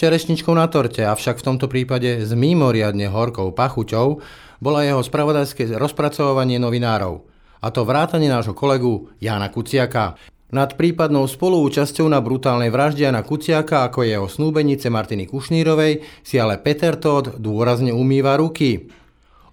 čerešničkou 0.00 0.56
na 0.56 0.64
torte, 0.72 1.04
avšak 1.04 1.44
v 1.44 1.46
tomto 1.52 1.68
prípade 1.68 2.24
s 2.24 2.32
mimoriadne 2.32 3.12
horkou 3.12 3.52
pachuťou 3.52 4.24
bola 4.56 4.80
jeho 4.80 5.04
spravodajské 5.04 5.76
rozpracovanie 5.76 6.56
novinárov. 6.56 7.20
A 7.60 7.68
to 7.68 7.84
vrátanie 7.84 8.32
nášho 8.32 8.56
kolegu 8.56 9.12
Jana 9.20 9.52
Kuciaka. 9.52 10.16
Nad 10.50 10.74
prípadnou 10.74 11.30
spoluúčasťou 11.30 12.10
na 12.10 12.18
brutálnej 12.18 12.74
vražde 12.74 13.06
Jana 13.06 13.22
Kuciaka 13.22 13.86
ako 13.86 14.02
jeho 14.02 14.26
snúbenice 14.26 14.90
Martiny 14.90 15.30
Kušnírovej 15.30 16.02
si 16.26 16.42
ale 16.42 16.58
Peter 16.58 16.98
Todd 16.98 17.38
dôrazne 17.38 17.94
umýva 17.94 18.34
ruky. 18.34 18.90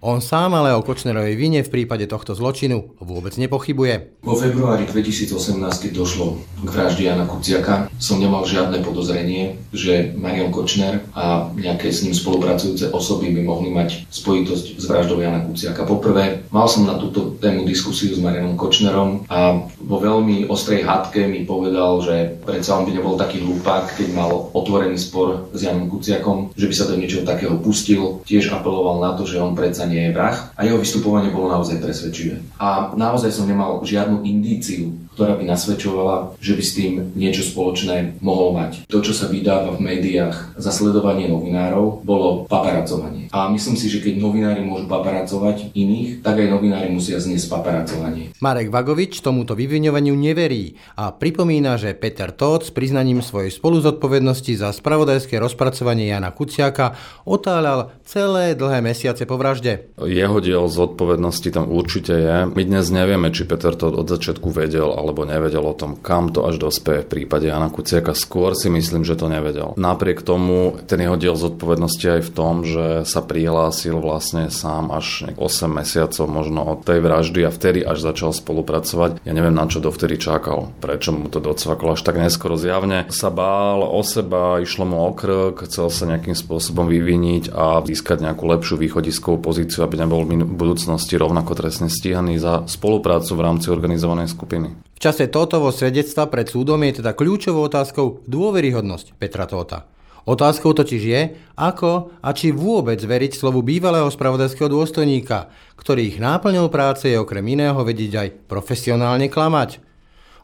On 0.08 0.24
sám 0.24 0.56
ale 0.56 0.72
o 0.72 0.80
Kočnerovej 0.80 1.36
vine 1.36 1.60
v 1.60 1.68
prípade 1.68 2.08
tohto 2.08 2.32
zločinu 2.32 2.96
vôbec 3.04 3.36
nepochybuje. 3.36 4.24
Vo 4.24 4.40
februári 4.40 4.88
2018, 4.88 5.60
keď 5.60 5.92
došlo 5.92 6.40
k 6.64 6.70
vražde 6.72 7.04
Jana 7.04 7.28
Kuciaka, 7.28 7.92
som 8.00 8.16
nemal 8.24 8.48
žiadne 8.48 8.80
podozrenie, 8.88 9.60
že 9.76 10.16
Marian 10.16 10.48
Kočner 10.56 11.04
a 11.12 11.52
nejaké 11.52 11.92
s 11.92 12.08
ním 12.08 12.16
spolupracujúce 12.16 12.88
osoby 12.96 13.36
by 13.36 13.42
mohli 13.44 13.68
mať 13.68 14.08
spojitosť 14.08 14.80
s 14.80 14.84
vraždou 14.88 15.20
Jana 15.20 15.44
Kuciaka. 15.44 15.84
Poprvé, 15.84 16.48
mal 16.56 16.72
som 16.72 16.88
na 16.88 16.96
túto 16.96 17.36
tému 17.44 17.68
diskusiu 17.68 18.16
s 18.16 18.24
Marianom 18.24 18.56
Kočnerom 18.56 19.28
a 19.28 19.60
vo 19.76 19.98
veľmi 20.00 20.48
ostrej 20.48 20.88
hádke 20.88 21.28
mi 21.28 21.44
povedal, 21.44 22.00
že 22.00 22.40
predsa 22.48 22.80
on 22.80 22.88
by 22.88 22.96
nebol 22.96 23.20
taký 23.20 23.44
hlupák, 23.44 24.00
keď 24.00 24.08
mal 24.16 24.56
otvorený 24.56 24.96
spor 24.96 25.52
s 25.52 25.68
Janom 25.68 25.92
Kuciakom, 25.92 26.56
že 26.56 26.72
by 26.72 26.76
sa 26.80 26.88
do 26.88 26.96
niečoho 26.96 27.28
takého 27.28 27.60
pustil. 27.60 28.24
Tiež 28.24 28.56
apeloval 28.56 29.04
na 29.04 29.12
to, 29.12 29.28
že 29.28 29.44
on 29.44 29.52
predsa 29.52 29.84
nie 29.84 29.97
je 29.98 30.14
vrah 30.14 30.38
a 30.54 30.60
jeho 30.62 30.78
vystupovanie 30.78 31.34
bolo 31.34 31.50
naozaj 31.50 31.82
presvedčivé. 31.82 32.38
A 32.62 32.94
naozaj 32.94 33.34
som 33.34 33.50
nemal 33.50 33.82
žiadnu 33.82 34.22
indíciu, 34.22 34.94
ktorá 35.18 35.34
by 35.34 35.50
nasvedčovala, 35.50 36.38
že 36.38 36.54
by 36.54 36.62
s 36.62 36.76
tým 36.78 36.94
niečo 37.18 37.42
spoločné 37.42 38.22
mohol 38.22 38.54
mať. 38.54 38.86
To, 38.86 39.02
čo 39.02 39.18
sa 39.18 39.26
vydáva 39.26 39.74
v 39.74 39.82
médiách 39.82 40.54
za 40.62 40.70
sledovanie 40.70 41.26
novinárov, 41.26 42.06
bolo 42.06 42.46
paparacovanie. 42.46 43.34
A 43.34 43.50
myslím 43.50 43.74
si, 43.74 43.90
že 43.90 44.06
keď 44.06 44.22
novinári 44.22 44.62
môžu 44.62 44.86
paparacovať 44.86 45.74
iných, 45.74 46.22
tak 46.22 46.38
aj 46.38 46.54
novinári 46.54 46.94
musia 46.94 47.18
zniesť 47.18 47.50
paparacovanie. 47.50 48.38
Marek 48.38 48.70
Vagovič 48.70 49.26
tomuto 49.26 49.58
vyviňovaniu 49.58 50.14
neverí 50.14 50.78
a 50.94 51.10
pripomína, 51.10 51.82
že 51.82 51.98
Peter 51.98 52.30
Todt 52.30 52.70
s 52.70 52.72
priznaním 52.72 53.26
svojej 53.26 53.50
spoluzodpovednosti 53.50 54.54
za 54.54 54.70
spravodajské 54.70 55.42
rozpracovanie 55.42 56.14
Jana 56.14 56.30
Kuciaka 56.30 56.94
otáľal 57.26 57.90
celé 58.06 58.54
dlhé 58.54 58.86
mesiace 58.86 59.26
po 59.26 59.42
vražde. 59.42 59.90
Jeho 59.98 60.38
diel 60.38 60.70
zodpovednosti 60.70 61.50
tam 61.50 61.74
určite 61.74 62.14
je. 62.14 62.38
My 62.54 62.62
dnes 62.62 62.86
nevieme, 62.94 63.34
či 63.34 63.50
Peter 63.50 63.74
Todt 63.74 63.98
od 63.98 64.06
začiatku 64.06 64.54
vedel 64.54 64.86
alebo 65.08 65.24
nevedel 65.24 65.64
o 65.64 65.72
tom, 65.72 65.96
kam 65.96 66.36
to 66.36 66.44
až 66.44 66.60
dospeje 66.60 67.08
v 67.08 67.24
prípade 67.24 67.48
Jana 67.48 67.72
Kuciaka. 67.72 68.12
Skôr 68.12 68.52
si 68.54 68.68
myslím, 68.68 69.08
že 69.08 69.16
to 69.16 69.32
nevedel. 69.32 69.72
Napriek 69.80 70.22
tomu 70.22 70.76
ten 70.84 71.00
jeho 71.00 71.16
diel 71.16 71.40
zodpovednosti 71.40 72.20
aj 72.20 72.22
v 72.28 72.34
tom, 72.36 72.54
že 72.68 73.08
sa 73.08 73.24
prihlásil 73.24 73.96
vlastne 74.04 74.52
sám 74.52 74.92
až 74.92 75.32
8 75.40 75.72
mesiacov 75.72 76.26
možno 76.28 76.68
od 76.68 76.84
tej 76.84 77.00
vraždy 77.00 77.48
a 77.48 77.52
vtedy 77.56 77.88
až 77.88 78.04
začal 78.04 78.36
spolupracovať. 78.36 79.24
Ja 79.24 79.32
neviem, 79.32 79.56
na 79.56 79.66
čo 79.72 79.80
dovtedy 79.80 80.20
čakal. 80.20 80.76
Prečo 80.84 81.16
mu 81.16 81.32
to 81.32 81.40
docvaklo 81.40 81.96
až 81.96 82.04
tak 82.04 82.20
neskoro 82.20 82.60
zjavne. 82.60 83.08
Sa 83.08 83.32
bál 83.32 83.80
o 83.88 84.02
seba, 84.04 84.60
išlo 84.60 84.84
mu 84.84 85.08
o 85.08 85.12
krk, 85.16 85.64
chcel 85.72 85.88
sa 85.88 86.04
nejakým 86.04 86.36
spôsobom 86.36 86.92
vyviniť 86.92 87.56
a 87.56 87.80
získať 87.88 88.28
nejakú 88.28 88.44
lepšiu 88.44 88.76
východiskovú 88.76 89.40
pozíciu, 89.40 89.88
aby 89.88 90.02
nebol 90.02 90.28
v 90.28 90.44
budúcnosti 90.44 91.16
rovnako 91.16 91.56
trestne 91.56 91.88
stíhaný 91.88 92.42
za 92.42 92.68
spoluprácu 92.68 93.32
v 93.38 93.46
rámci 93.46 93.68
organizovanej 93.72 94.34
skupiny. 94.34 94.74
V 94.98 95.06
čase 95.06 95.30
Tótovo 95.30 95.70
svedectva 95.70 96.26
pred 96.26 96.50
súdom 96.50 96.82
je 96.82 97.06
teda 97.06 97.14
kľúčovou 97.14 97.70
otázkou 97.70 98.26
dôveryhodnosť 98.26 99.14
Petra 99.22 99.46
Tóta. 99.46 99.86
Otázkou 100.26 100.74
totiž 100.74 101.04
je, 101.06 101.22
ako 101.54 102.18
a 102.18 102.34
či 102.34 102.50
vôbec 102.50 102.98
veriť 102.98 103.38
slovu 103.38 103.62
bývalého 103.62 104.10
spravodajského 104.10 104.66
dôstojníka, 104.66 105.54
ktorých 105.78 106.18
náplňou 106.18 106.74
práce 106.74 107.14
je 107.14 107.14
okrem 107.14 107.46
iného 107.46 107.78
vedieť 107.78 108.14
aj 108.18 108.30
profesionálne 108.50 109.30
klamať. 109.30 109.86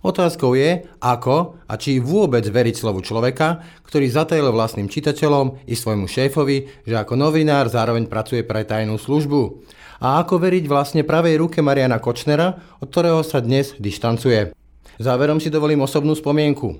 Otázkou 0.06 0.54
je, 0.54 0.86
ako 1.02 1.58
a 1.66 1.74
či 1.82 1.98
vôbec 1.98 2.46
veriť 2.46 2.78
slovu 2.78 3.02
človeka, 3.02 3.66
ktorý 3.89 4.06
zatajil 4.06 4.54
vlastným 4.54 4.86
čitateľom 4.86 5.66
i 5.66 5.74
svojmu 5.74 6.06
šéfovi, 6.06 6.86
že 6.86 6.94
ako 6.94 7.18
novinár 7.18 7.74
zároveň 7.74 8.06
pracuje 8.06 8.46
pre 8.46 8.62
tajnú 8.70 9.02
službu. 9.02 9.66
A 10.04 10.20
ako 10.20 10.36
veriť 10.36 10.68
vlastne 10.68 11.08
pravej 11.08 11.39
ruke 11.39 11.63
Mariana 11.63 12.04
Kočnera, 12.04 12.60
od 12.84 12.92
ktorého 12.92 13.24
sa 13.24 13.39
dnes 13.39 13.72
dištancuje. 13.80 14.52
Záverom 15.00 15.39
si 15.39 15.48
dovolím 15.48 15.88
osobnú 15.88 16.12
spomienku. 16.12 16.76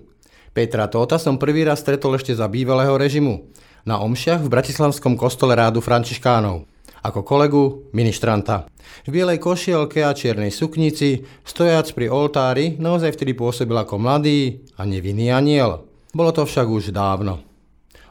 Petra 0.52 0.92
Tóta 0.92 1.16
som 1.16 1.40
prvý 1.40 1.64
raz 1.64 1.80
stretol 1.80 2.20
ešte 2.20 2.36
za 2.36 2.52
bývalého 2.52 3.00
režimu 3.00 3.48
na 3.88 4.04
omšiach 4.04 4.44
v 4.44 4.52
Bratislavskom 4.52 5.16
kostole 5.16 5.56
rádu 5.56 5.80
Františkánov 5.80 6.68
ako 7.04 7.20
kolegu 7.28 7.64
ministranta. 7.92 8.68
V 9.04 9.12
bielej 9.12 9.44
košielke 9.44 10.08
a 10.08 10.16
čiernej 10.16 10.56
suknici, 10.56 11.28
stojac 11.44 11.92
pri 11.92 12.08
oltári, 12.08 12.80
naozaj 12.80 13.20
vtedy 13.20 13.36
pôsobil 13.36 13.76
ako 13.76 14.00
mladý 14.00 14.64
a 14.80 14.88
nevinný 14.88 15.28
aniel. 15.36 15.84
Bolo 16.16 16.32
to 16.32 16.48
však 16.48 16.64
už 16.64 16.96
dávno. 16.96 17.44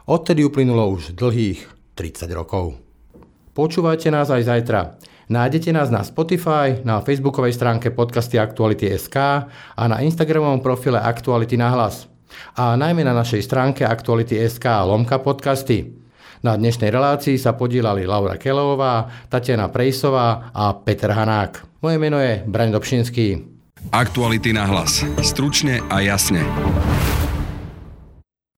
Odtedy 0.04 0.44
uplynulo 0.44 0.92
už 0.92 1.16
dlhých 1.16 1.64
30 1.96 2.28
rokov. 2.36 2.81
Počúvajte 3.52 4.08
nás 4.08 4.32
aj 4.32 4.48
zajtra. 4.48 4.96
Nájdete 5.28 5.76
nás 5.76 5.92
na 5.92 6.00
Spotify, 6.00 6.80
na 6.88 7.04
facebookovej 7.04 7.52
stránke 7.52 7.92
podcasty 7.92 8.40
Aktuality.sk 8.40 9.16
a 9.76 9.82
na 9.84 10.00
Instagramovom 10.00 10.64
profile 10.64 10.96
Aktuality 10.96 11.60
na 11.60 11.68
hlas. 11.68 12.08
A 12.56 12.80
najmä 12.80 13.04
na 13.04 13.12
našej 13.12 13.44
stránke 13.44 13.84
Aktuality.sk 13.84 14.64
lomka 14.88 15.20
podcasty. 15.20 15.92
Na 16.40 16.56
dnešnej 16.56 16.88
relácii 16.88 17.36
sa 17.36 17.52
podielali 17.52 18.08
Laura 18.08 18.40
Kelová, 18.40 19.28
Tatiana 19.28 19.68
Prejsová 19.68 20.48
a 20.56 20.72
Peter 20.72 21.12
Hanák. 21.12 21.84
Moje 21.84 22.00
meno 22.00 22.24
je 22.24 22.40
Braň 22.48 22.72
Dobšinský. 22.72 23.52
Aktuality 23.92 24.56
na 24.56 24.64
hlas. 24.64 25.04
Stručne 25.20 25.84
a 25.92 26.00
jasne. 26.00 26.40